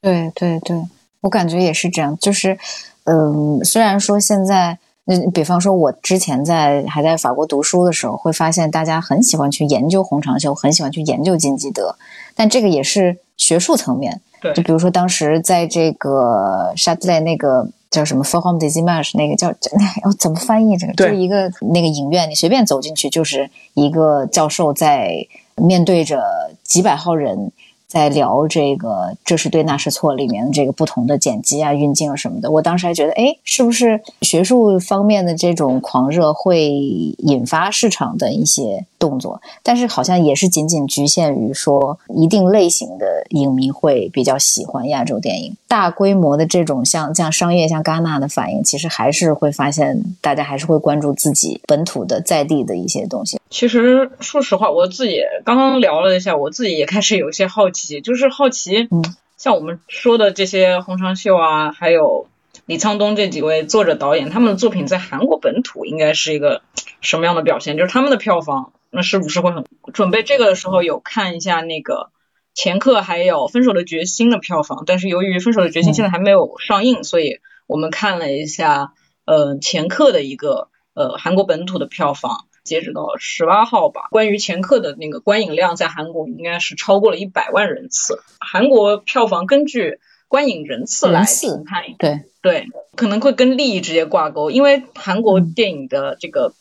[0.00, 0.76] 对对对，
[1.20, 2.16] 我感觉也是这样。
[2.18, 2.58] 就是，
[3.04, 11.96] 嗯，虽然说现在，嗯，比方说，我之前在还在法国读书的时候，会发现大家很喜欢去研究红长袖，很喜欢去研究金基德，
[12.34, 14.20] 但这个也是学术层面。
[14.40, 19.48] 对，就比如说当时在这个沙特莱那个叫什么 Forum des Images 那个叫
[20.04, 20.92] 那怎么翻译这个？
[20.92, 25.26] 就是一个那个影院，你随便走进去就是一个教授在
[25.56, 26.22] 面对着
[26.62, 27.50] 几百号人。
[27.88, 32.50] 在聊这个这是对那是错里面的这个不同的剪辑啊、运镜啊什么的。
[32.50, 39.40] 我当时还觉得，哎，是不是学术方面的这种狂热会引发市场的一些动作？
[39.62, 53.40] 但是好像也是仅仅局限于说一定类型的影迷会比较喜欢亚洲电影，大规模的这种像像商业像戛纳的反应，其实还是会发现大家还是会关注自己本土的在地的一些东西。
[53.48, 59.02] 其实说实话，我自己刚刚聊了一下，我自己也开始有些好奇，就是好奇，嗯，
[59.36, 62.26] 像我们说的这些洪长秀啊，还有
[62.66, 66.62] 李沧东这几位作者导演，他们的作品在韩国本土应该是一个
[67.00, 67.76] 什么样的表现？
[67.76, 69.64] 就是他们的票房，那是不是会很？
[69.92, 72.10] 准备这个的时候有看一下那个
[72.54, 78.92] 前客还有《分手的决心》的票房，但是由于《分手的决心》现在还没有上映，所以我们看了一下，
[79.24, 82.47] 呃，前客的一个呃韩国本土的票房。
[82.68, 88.22] 截止到十八号吧，关于前客的那个观影量在韩国应该是超过了一百万人次。
[88.38, 96.52] 韩国票房根据观影人次来评判，对，对，可能会跟利益直接挂钩，因为韩国电影的这个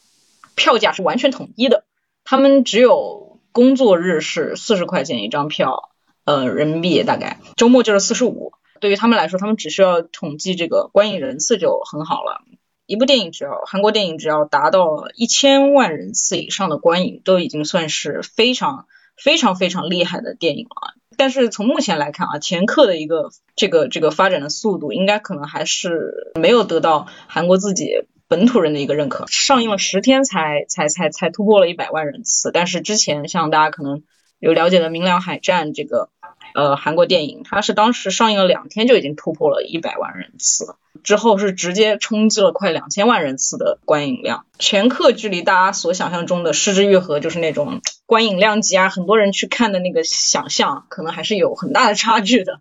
[0.56, 1.84] 票价是完全统一的，
[2.24, 5.90] 他们只有工作日是四十块钱一张票，
[6.24, 8.54] 呃，人民币大概，周末就是四十五。
[8.80, 12.44] 对于他们来说，他们只需要统计这个观影人次就很好了。
[12.88, 20.96] 一部电影只要韩国电影只要达到一千万人次以上的观影，都已经算是非常非常非常厉害的电影了。
[21.18, 29.26] 但是从目前来看啊，前客的一个这个这个发展的速度，应该可能还是没有得到韩国自己本土人的一个认可。
[29.28, 34.04] 上映了十天才才才才突破了一百万人次，但是之前像大家可能
[34.40, 36.10] 有了解的《明亮海战》这个
[36.58, 40.76] 呃韩国电影，它是当时上映了两天就已经突破了一百万人次。
[41.04, 44.48] 之后是直接冲击了快两千万人次的观影量。
[44.58, 52.60] 全客距离大家所想象中的失之愈合，就是那种观影量级啊，很多人去看的那个想象，可能还是有很大的差距的。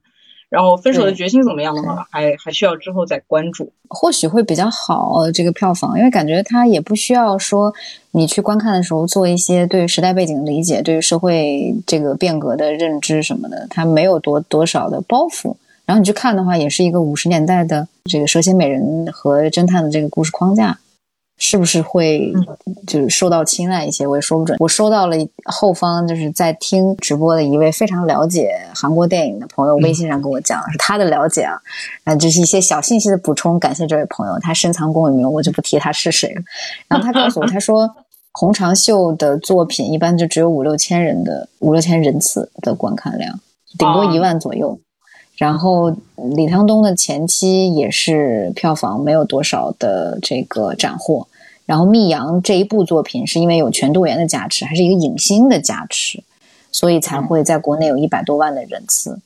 [0.48, 3.72] 然后分手的决心怎么样的话，还还需要之后再关注。
[3.88, 7.74] 或许会比较好这个票房，因为感觉它也不需要说
[8.12, 15.56] 你去观看的时候做一些对时代背景的理解，对于社会这个变革的认知什么的，它没有多多少的包袱。
[15.84, 20.78] 然后你去看的话，也是一个五十年代的这个蛇蝎美人和侦探的这个故事框架，
[21.38, 22.32] 是不是会
[22.86, 24.06] 就是受到青睐一些？
[24.06, 24.56] 我也说不准。
[24.58, 31.60] 我收到了后方就是在听直播的一位非常了解韩国电影的朋友微信上跟我讲，是他的了解啊，
[32.04, 33.58] 啊，就是一些小信息的补充。
[33.60, 36.42] 感谢这位朋友，他深藏功与名，我就不提他是谁了。
[36.88, 37.94] 然后他告诉我，他说
[38.32, 43.38] 洪长秀的作品一般就只有五六千人的五六千人次的观看量，
[43.78, 44.78] 顶多一万左右。
[45.36, 51.26] 然后李沧东的前期也是票房没有多少的这个斩获，
[51.66, 56.24] 然后密阳这一部作品是因为有全度妍的加持，还是一个影星的加持，
[56.72, 59.20] 所以才会在国内有一百多万的人次。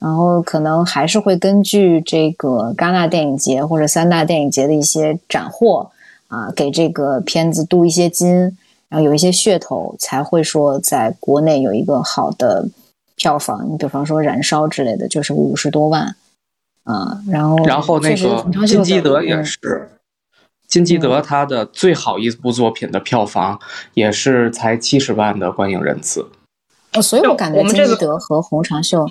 [0.00, 5.88] 然后可能还是会根据这个戛纳电影节或者三大电影节的一些斩获
[6.26, 8.28] 啊，给这个片子镀一些金，
[8.88, 12.68] 然后有一些噱头，才会说在国内有一个好的。
[13.16, 16.16] 票房，你比方说《燃烧》之类的，就是五十多万，
[16.82, 19.90] 啊，然后然后那个金基德也是，
[20.66, 23.60] 金基德他的最好一部作品的票房
[23.94, 26.28] 也是才七十万的观影人次。
[26.92, 29.08] 哦，所以我感觉金基德和洪长秀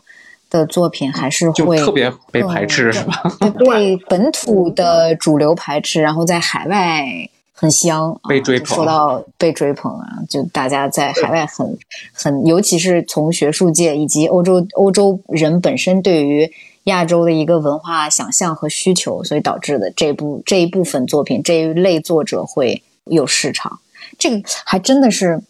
[0.50, 3.24] 的作品还是会特别被排斥，是吧？
[3.58, 7.30] 对本土的主流排斥，然后在海外。
[7.64, 8.76] 很香，被追捧。
[8.76, 11.78] 说到被追捧啊，就大家在海外很
[12.12, 16.52] 很，尤其是从学术界以及欧洲欧洲人本身对于
[16.84, 23.80] 亚洲的一个文化想象和需求，所以导致的这部这一部分作品这一类作者会有市场。
[24.20, 25.42] 这个还真的是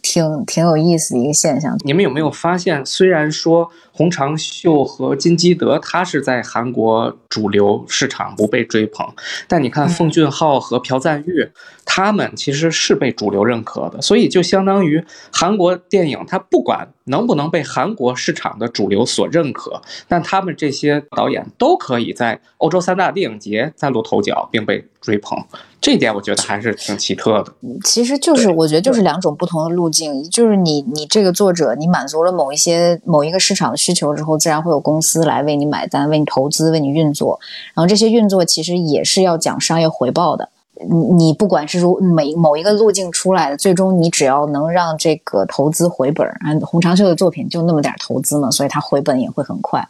[0.00, 1.76] 挺挺有意思的一个现象。
[1.84, 3.68] 你们有没有发现，虽然说
[3.98, 9.04] 洪长秀和金基德他是在韩国主流市场不被追捧，
[9.48, 11.50] 但你看奉俊昊和朴赞玉。
[11.90, 15.02] 他们其实是被主流认可的，所以就相当于
[15.32, 25.42] 韩国电影，它不管能不能被韩国市场的主流所认可，但他们这些导演都可以在欧洲三大电影节崭露头角，并被追捧。
[25.80, 27.54] 这一点我觉得还是挺奇特的。
[27.82, 37.38] 其实就是我觉得就是两种不同的路径，就是你你这个作者，你满足了某一些某一个市场的需求之后，自然会有公司来为你买单，为你投资，为你运作。
[37.74, 40.48] 然后这些运作其实也是要讲商业回报的。
[40.88, 49.84] 你你不管是如每某一个路径出来的，最终你只要能让这个投资回本啊，洪长秀的作品就那么点投资嘛，所以他回本也会很快，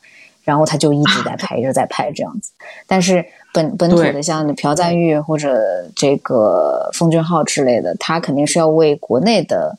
[0.45, 2.53] 然后他就一直在拍，一直在拍这样子。
[2.87, 3.23] 但是
[3.53, 5.61] 本本土的像朴赞玉或者
[5.95, 9.77] 这个奉俊昊之类的，他肯定是要为国内的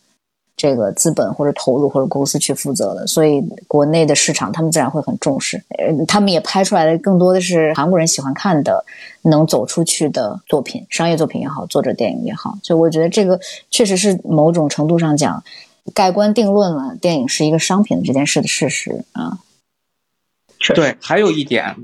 [0.59, 5.63] 这个资本或者投入或者公司去负责的，所以国内的市场他们自然会很重视。
[5.69, 8.83] 呃，他们也拍出来的更多的是韩国人喜欢看的、
[9.21, 12.57] 能走出去的作品，商业作品也好，作者电影也好。
[12.61, 13.39] 就我觉得这个
[13.71, 15.41] 确实是某种程度上讲，
[15.93, 19.39] 盖棺定论了电影是一个商品的这件事的事实啊。
[20.75, 21.77] 对，还有一点，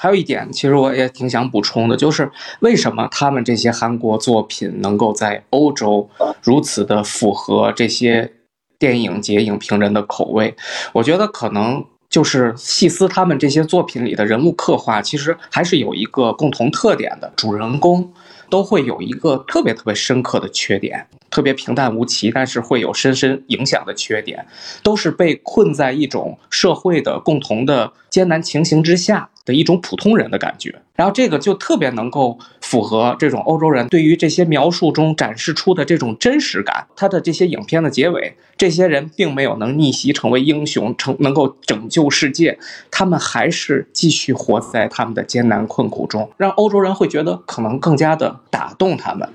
[0.00, 2.30] 还有一点，其实我也挺想补充的，就是
[2.60, 6.08] 为什么他们这些韩国作品能够在欧洲
[6.40, 8.32] 如此的符合这些
[8.78, 10.54] 电影节影评人的口味？
[10.92, 18.12] 我觉得可能就是细思他们这些作品里的人物刻画，其实还是有一个共同特点的，主人公
[18.50, 24.46] 都会有一个特别特别深刻的缺点，特别平淡无奇，但是会有深深影响的缺点，
[24.82, 30.74] 都是被困在一种社会的共同的艰难情形之下的一种普通人的感觉。
[30.98, 36.88] 然后这个就特别能够符合这种欧洲人对于这些描述中展示出的这种真实感。
[36.96, 42.58] 他的这些影片的结尾，这些人并没有能逆袭成为英雄，成能够拯救世界，
[42.90, 49.28] 他们还是继续活在他们的艰难困苦中，让欧洲人会觉得可能更加的打动他们。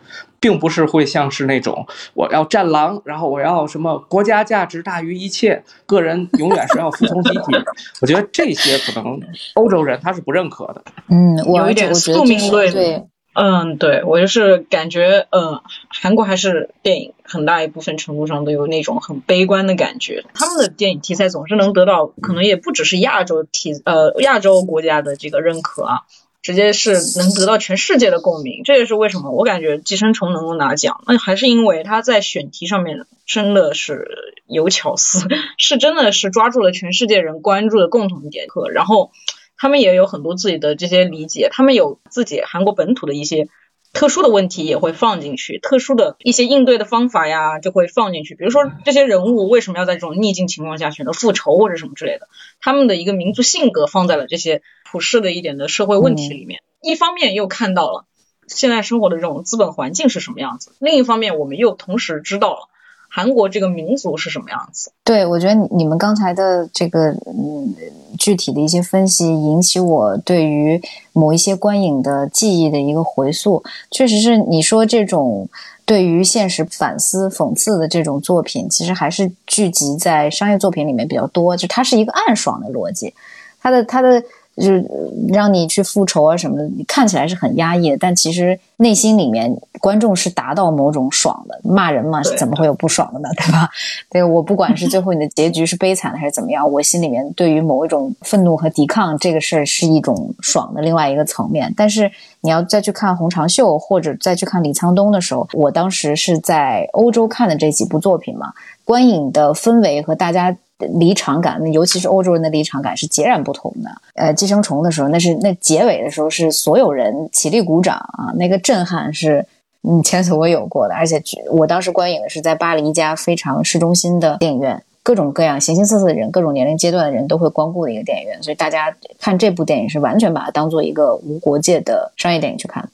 [0.43, 7.39] 并不是会像是那种我要战狼，然后我要什么国家价值大于一切，个人永远是要服从集体。
[8.03, 9.21] 我觉得这些可能
[9.53, 10.83] 欧洲人他是不认可的。
[11.07, 13.03] 嗯，我有一点宿命论对，
[13.35, 20.25] 嗯，对我就是感觉，呃，韩国还是电影很大一部分程度上都有那种很悲观的感觉。
[20.33, 26.01] 他们的电影题材总是能得到，可能也不只是亚洲题，呃，亚洲国家的这个认可啊，
[26.43, 28.61] 直接是能得到全世界的共鸣。
[28.63, 39.09] 这也是为什么我感觉《寄生虫》能够拿奖，那还是因为他在选题上面真的是有巧思，是真的是抓住了全世界人关注的共同点，然后。
[39.55, 43.47] 他们也有很多自己的这些理解，他们有自己韩国本土的一些
[43.93, 48.35] 特殊的问题也会放进去，特殊的一些应对的方法呀就会放进去。
[48.35, 52.27] 比如说这些人物为什么要在这种逆境情况下选择复仇或者什么之类的，
[52.59, 56.61] 他们的一个民族性格放在了这些普世的一点的社会问题里面。
[56.81, 58.05] 一方面又看到了
[58.47, 62.69] 现在生活的这种资本环境是什么样子，另一方面我们又同时知道了。
[63.15, 64.91] 韩国这个民族是什么样子？
[65.03, 67.75] 对，我觉得你们刚才的这个嗯
[68.17, 70.81] 具体的一些分析，引起我对于
[71.11, 73.63] 某一些观影的记忆的一个回溯。
[73.91, 75.47] 确实是你说这种
[75.85, 81.55] 对于现实反思、讽刺的这种作品，其实还是聚集在商业作品里面比较多。
[81.55, 83.13] 就它是一个暗爽的逻辑，
[83.61, 84.23] 它的它的。
[84.55, 84.85] 就是
[85.29, 91.59] 让你去复仇啊什么的，你看起来是很压抑的，但其实内心里面观众是达到某种爽的。
[91.63, 93.29] 骂人嘛，怎么会有不爽的呢？
[93.35, 93.69] 对吧？
[94.11, 101.73] 对我不管是最后你的结局是悲惨的还是怎么样，我心里面对于某一种愤怒和抵抗这个事儿是一种爽的另外一个层面。
[101.75, 102.11] 但是
[102.41, 108.53] 你要再去看《洪长秀》或者再去看李沧东的时候，我当时是在欧洲看的这几部作品嘛，
[108.85, 110.55] 观影的氛围和大家。
[110.79, 113.89] 离场感，那尤其是欧洲人的离场感是截然不同的。
[114.15, 119.45] 呃，寄生虫的时候，那是那结尾的时候是所有人起立鼓掌啊，那个震撼是
[119.83, 120.93] 嗯前所未有过的。
[120.95, 121.21] 而且
[121.51, 132.89] 我当时观影的是在巴黎一家非常市中心的电影院，各种各样形形色色的人，各种年龄阶段的人都会光顾的一个电影院，所以大家看这部电影是完全把它当做一个无国界的商业电影去看。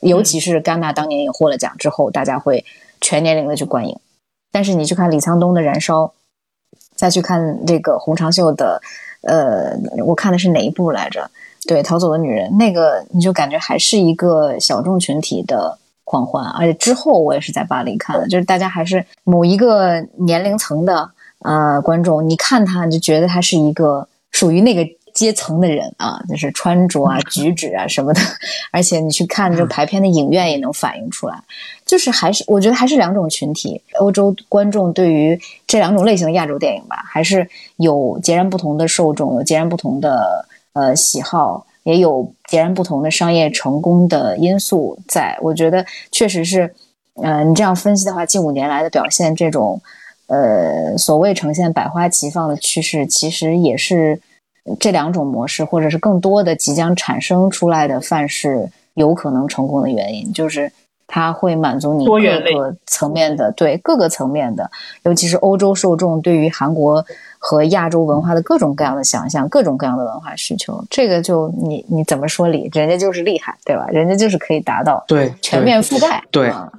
[0.00, 2.64] 尤其是戛纳当年也获了奖之后，大家会
[3.00, 3.98] 全年龄的去观影。
[4.52, 6.02] 但是你去看李沧东的《燃烧》。
[7.04, 8.80] 再去看这个洪长秀的，
[9.24, 9.76] 呃，
[10.06, 11.30] 我看的是哪一部来着？
[11.68, 21.10] 对，《逃走的女人》那个，你就感觉还是一个小众群体的狂欢，而且之后我也是在巴黎看的，就是大家还是某一个年龄层的
[21.40, 24.82] 呃观众，你看他，你就觉得他是一个属于那个。
[25.14, 28.20] 阶层的人啊，就是穿着啊、举止啊什么的，
[28.72, 31.40] 而且你去看这排片的影院也能反映出来，
[31.86, 33.80] 就是还是我觉得还是两种群体。
[34.00, 45.38] 欧洲观众对于这两种类型的亚洲电影吧，还是有截然不同的受众，有截然不同的呃喜好，也有截然不同的商业成功的因素在。
[45.40, 46.74] 我觉得确实是，
[47.22, 49.80] 呃，你这样分析的话，近五年来的表现，这种
[50.26, 54.20] 呃所谓呈现百花齐放的趋势，其实也是。
[54.80, 60.70] 这两种模式，或者是更多的即将产生出来的范式，有可能成功的原因，就是
[61.06, 64.70] 它会满足你各个层面的对各个层面的，
[65.02, 67.04] 尤其是欧洲受众对于韩国
[67.38, 70.82] 和亚洲文化的各种各样的想象，各种各样的文化需求。
[70.88, 73.86] 这个就你你怎么说理，人家就是厉害，对吧？
[73.88, 76.22] 人家就是可以达到对全面覆盖。
[76.30, 76.70] 对，嗯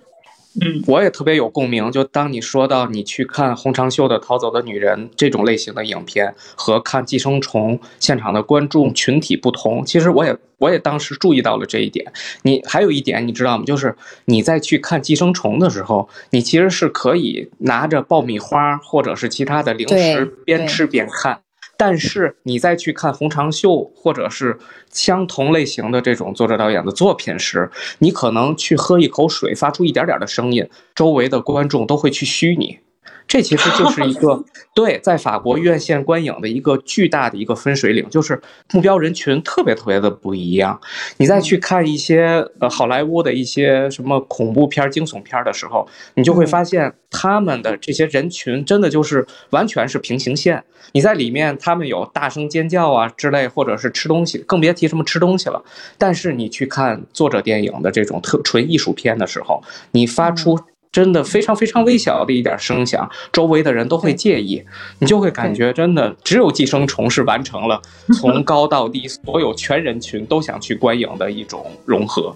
[0.88, 1.92] 我也特别有共鸣。
[1.92, 12.12] 就当你说到你去看洪长秀的《逃走的女人》这种类型的影片，和看《寄生虫》现场的观众群体不同，其实我也我也当时注意到了这一点。
[12.44, 13.64] 你还有一点你知道吗？
[13.66, 13.96] 就是
[14.26, 21.40] 你在去看《寄生虫》的时候，你其实是可以拿着爆米花或者是其他的零食边吃边看。
[21.78, 24.58] 但是你再去看洪长秀或者是
[24.90, 27.70] 相同类型的这种作者导演的作品时，
[28.00, 32.80] 你可能去喝一口水，发出一点点的声音，周围的观众都会去嘘你。
[33.28, 34.44] 这其实就是一个
[34.76, 38.40] 对在法国院线观影的一个巨大的一个分水岭，就是
[38.72, 40.80] 目标人群特别特别的不一样。
[41.18, 50.64] 你再去看一些呃好莱坞的一些什么恐怖片儿、惊悚片儿的时候，你就会发现他们的这些人群真的就是完全是平行线。
[50.92, 55.64] 你在里面，他们有大声尖叫啊之类，或者是吃东西，更别提什么吃东西了。
[55.98, 60.60] 但是你去看作者电影的这种特纯艺术片的时候，你发出
[60.96, 64.64] 真的非常非常微小的一点声响，周围的人都会介意，
[65.00, 67.82] 你就会感觉真的只有寄生虫是完成了
[68.18, 72.34] 从高到低所有全人群都想去观影的一种融合。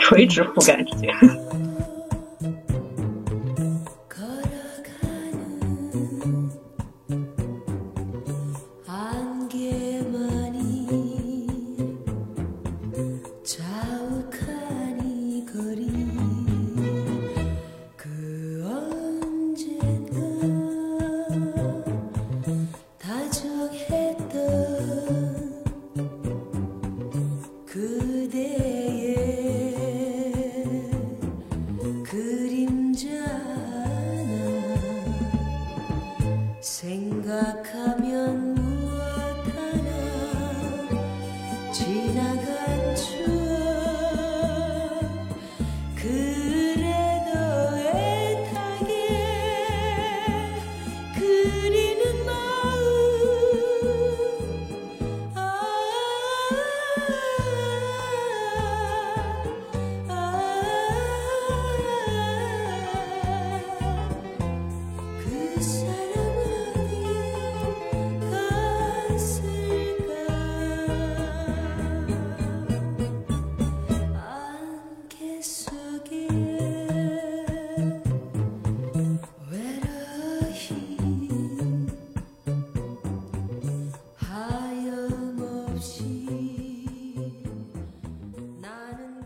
[0.00, 0.84] 垂直覆盖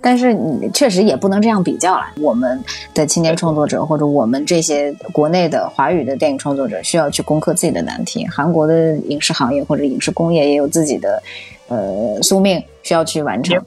[0.05, 2.05] 但是你确实也不能这样比较了。
[2.21, 2.63] 我们
[2.93, 8.27] 的青年创作者或者我们这些国内的华语的电影创作者，需要去攻克自己的难题。
[8.29, 11.23] 韩国的影视行业或者影视工业也有自己的
[11.69, 13.59] 呃宿命需要去完成。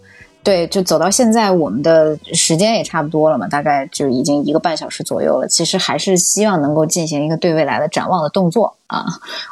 [0.48, 5.46] 对，就走到现在，我们的时间也差不多了嘛，大概就已经一个半小时左右了。
[5.46, 9.04] 其实还是希望能够进行一个对未来的展望的动作啊。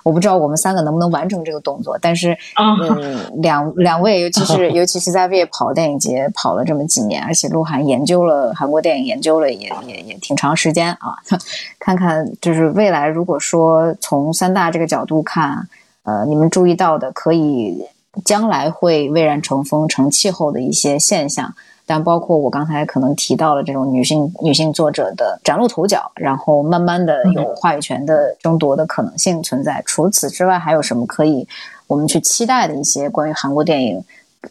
[0.03, 11.19] 我不知道我们三个能不能完成这个动作，但是啊嗯，两两位， 尤其是尤其是在为跑电影节跑了这么几年，而且鹿晗研究了韩国电影，研究了也也也挺长时间啊。
[11.77, 15.67] 看看就是未来，如果说从三大这个角度看，
[16.03, 17.85] 呃，你们注意到的可以
[18.23, 21.53] 将来会蔚然成风、成气候的一些现象。
[21.87, 29.83] 但包括我刚才可能提到了这种女性女性作者的崭露头角，然后慢慢的有话语权的争夺的可能性存在。
[29.85, 31.47] 除此之外，还有什么可以
[31.85, 34.03] 我们去期待的一些关于韩国电影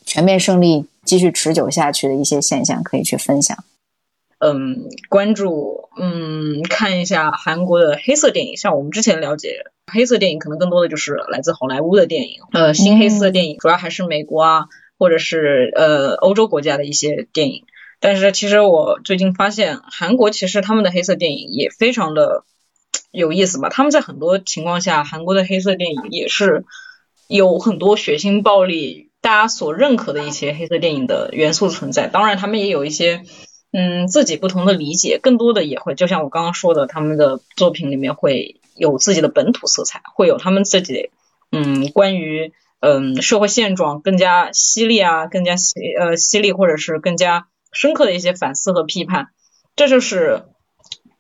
[0.05, 3.59] 全面胜利、继续持久下去的一些现象可以去分享？
[4.39, 8.57] 嗯，关注，嗯，看一下韩国的黑色电影。
[8.57, 14.65] 像我们之前了解，黑色电影可能更多的就是来自好莱坞的电影，呃，新黑色电影主要还是美国啊，
[14.99, 17.65] 或者是呃欧洲国家的一些电影。
[18.01, 22.45] 但是其实我最近发现，韩国其实他们的黑色电影也非常的
[23.11, 23.69] 有意思吧。
[23.69, 26.65] 他们在很多情况下，韩国的黑色电影也是
[27.29, 32.09] 有很多血腥暴力，大家所认可的一些黑色电影的元素存在。
[32.09, 33.23] 当然，他们也有一些。
[33.77, 41.11] 嗯，自己不同的理解，更多的也会，就像我刚刚说的，他们的作品里面会有自己的本土色彩，会有他们自己，
[41.53, 49.29] 嗯，关于嗯社会现状更加犀利啊，更加犀呃犀利，或者是更加深刻的一些反思和批判，
[49.77, 50.45] 这就是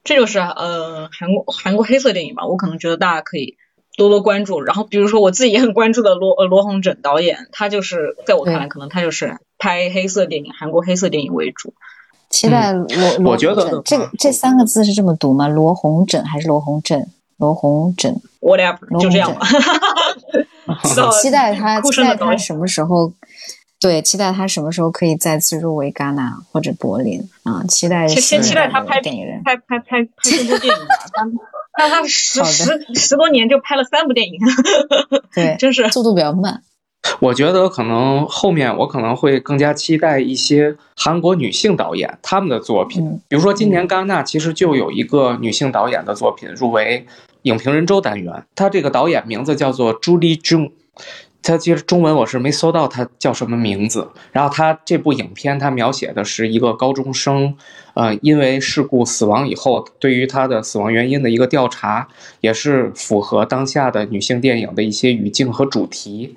[0.02, 3.56] 这就是呃韩国韩国黑色电影吧，我可能觉得大家可以
[3.96, 4.60] 多多关注。
[4.60, 11.72] 然后比如说我自己也很关注的罗呃罗洪整导演，他就是在我看来，可能他就是拍黑色电影，韩国黑色电影为主。
[12.30, 12.86] 期待罗
[13.18, 15.46] 罗我觉得这个这三个字是这么读吗？
[15.46, 17.08] 罗洪整还是罗洪镇？
[17.36, 19.46] 罗红整，whatever，就这样吧。
[21.20, 23.12] 期待他，期待他什么时候
[23.80, 27.62] 对，期待他什么时候可以再次入围戛纳或者柏林啊！
[27.68, 29.42] 期待先先期待他拍电影人。
[29.42, 30.94] 拍拍拍拍这部电影吧。
[31.76, 34.38] 他他他十十十多年就拍了三部电影，
[35.34, 36.62] 对， 真是速度比较慢。
[37.20, 47.06] 我觉得可能后面我可能会更加期待一些韩国女性导演他们的作品，嗯比如说今年戛纳其实就有一个女性导演的作品入围
[47.42, 50.70] 影评人周单元，她这个导演名字叫做朱莉 Jung。
[51.42, 57.54] 她其实中文我是没搜到她叫什么名字，然后她这部影片她描写的是一个高中生，
[57.94, 62.06] 呃，因为事故死亡以后，对于她的死亡原因的一个调查，
[62.40, 66.34] 也是符合当下的女性电影的一些语境和主题。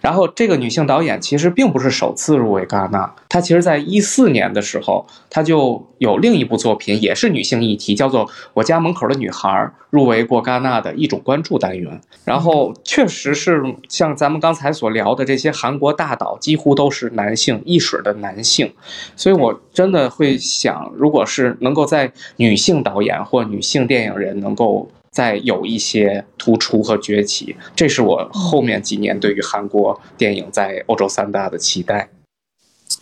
[0.00, 9.48] 然后这个女性导演其实并不是首次入围戛纳，她其实在一四年的时候，她就有另一部作品也是女性议题，叫做《我家门口的女孩》，
[9.90, 12.00] 入围过戛纳的一种关注单元。
[12.24, 18.70] 然后确实是像咱们刚才所聊的这些韩国大导，几乎都是男性意识的男性，
[19.16, 32.08] 所以我真的会想，如果是能够在女性导演或女性电影人能够再有一些突出和崛起，这是我后面几年对于韩国电影在欧洲三大的期待。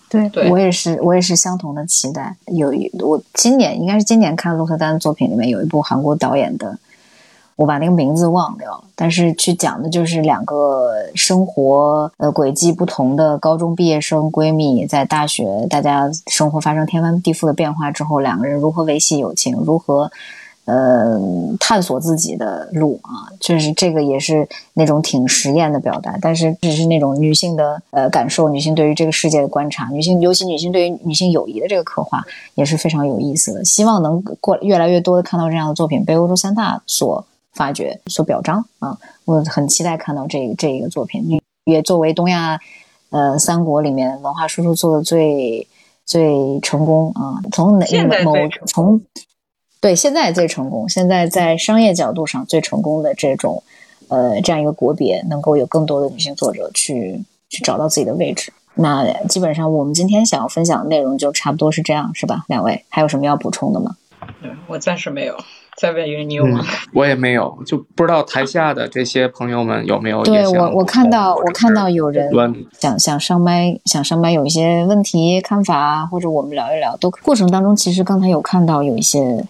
[0.08, 2.36] 对对我也是，我也是相同的期待。
[2.46, 6.78] 有一我今年应该是今年看鹿特丹的作品里面有一部韩国导演的，
[7.56, 20.10] 我把那个名字忘掉了，但是去讲的就是两个生活呃轨迹不同的高中毕业生闺蜜，在大学大家生活发生天翻地覆的变化之后，两个人如何维系友情，如何。
[20.68, 21.16] 呃，
[21.60, 32.20] 探索自己的路啊，就是这个也是那种挺实验的表达，但是只是那种女性的呃感受，女性对于这个世界的观察，女性尤其女性对于女性友谊的这个刻画
[32.56, 33.64] 也是非常有意思的。
[33.64, 37.24] 希望能过越来越多的看到这样的作品被欧洲三大所
[37.56, 38.96] 发掘、所表彰啊！
[39.24, 42.60] 我很期待看到这个这一个作品，也作为东亚
[43.10, 45.66] 呃三国里面文化输出做的最
[46.04, 47.86] 最成功啊，从哪
[48.22, 48.34] 某
[48.66, 49.00] 从
[49.80, 53.62] 对，现在最成功，现在在商业角度上最成功的这种，
[54.08, 58.52] 呃，这样一个国别，能够有更多的女性作者去去找到自己的位置。
[58.74, 62.44] 那基本上我们今天想要分享的内容就差不多是这样，是吧？
[62.48, 63.96] 两位还有什么要补充的吗？
[64.42, 65.36] 嗯我暂时没有。
[65.76, 66.64] 再问一个，你有吗？
[66.94, 72.30] 我也没有，就不知道台下的这些朋友们有没有对我，我看到我看到有人
[72.78, 79.44] 想想上麦，想上麦有一些问题看法，或者我们聊一聊，都过程当中其实刚才有看到有一些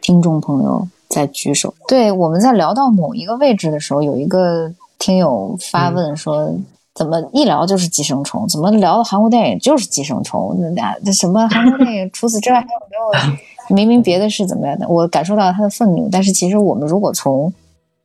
[0.00, 1.72] 听众朋友在举手。
[1.88, 6.54] 对，我们在聊到某一个位置的时候，有一个听友发问说。
[6.92, 8.46] 怎么一聊就是寄生虫？
[8.48, 10.54] 怎么聊到韩国电影就是寄生虫？
[10.58, 12.10] 那那这什么韩国电影？
[12.12, 13.36] 除此之外还有没有？
[13.70, 14.88] 明明别的是怎么样的？
[14.88, 17.52] 我感受到他的愤怒，但是其实我们如果从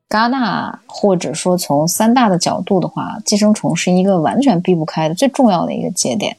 [0.09, 6.37] 戛纳或者说从三大的角度的话，寄生虫是一个完全避不开的最重要的一个节点。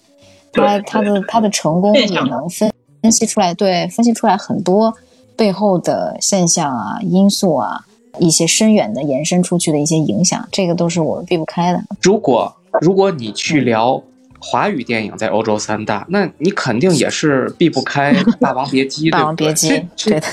[0.52, 2.72] 它它的它的成功也能分
[3.02, 4.94] 分析出来，对，分析出来很多
[5.36, 7.84] 背后的现象啊、因素啊，
[8.18, 11.82] 一些深远的延伸出去的一些影响，这个都是我们避不开的。
[12.00, 12.50] 如果
[12.80, 14.02] 如果你去聊
[14.38, 19.06] 华语电影在欧洲三大，那你肯定也是避不开《霸王别姬》。
[19.12, 20.26] 《霸王别姬》这对的，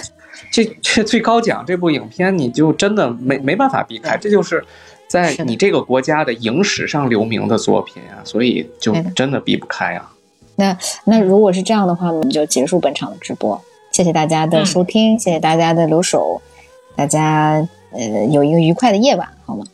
[0.51, 4.63] 这这最高奖这部影片，你就真的没没办法避开，这就是
[5.07, 10.11] 在你这个国家的影史上留名的作品啊，所以就真的避不开啊。
[10.55, 13.59] 那那如果是这样的话，我们就结束本场的直播。
[13.91, 16.41] 谢谢大家的收听，谢谢大家的留守，
[16.95, 19.65] 大家呃有一个愉快的夜晚，好吗？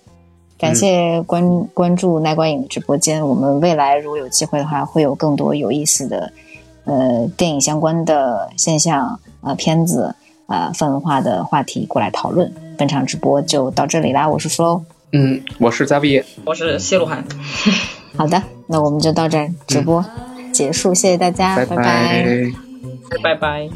[0.60, 6.31] 感谢关、 关注奈观影的直播间，我们未来如果有机会的话，会有更多有意思的
[6.84, 10.14] 呃电影相关的现象、呃片子、
[10.48, 12.53] 呃泛文化的话题过来讨论。
[12.77, 14.81] 本场直播就到这里啦，我是 Flo。
[15.11, 17.23] 嗯，我是 Zavi，我是谢鹿晗。
[18.15, 20.03] 好的，那我们就到这儿直播、
[20.52, 21.76] 结束，谢谢大家，拜拜
[23.23, 23.69] 拜拜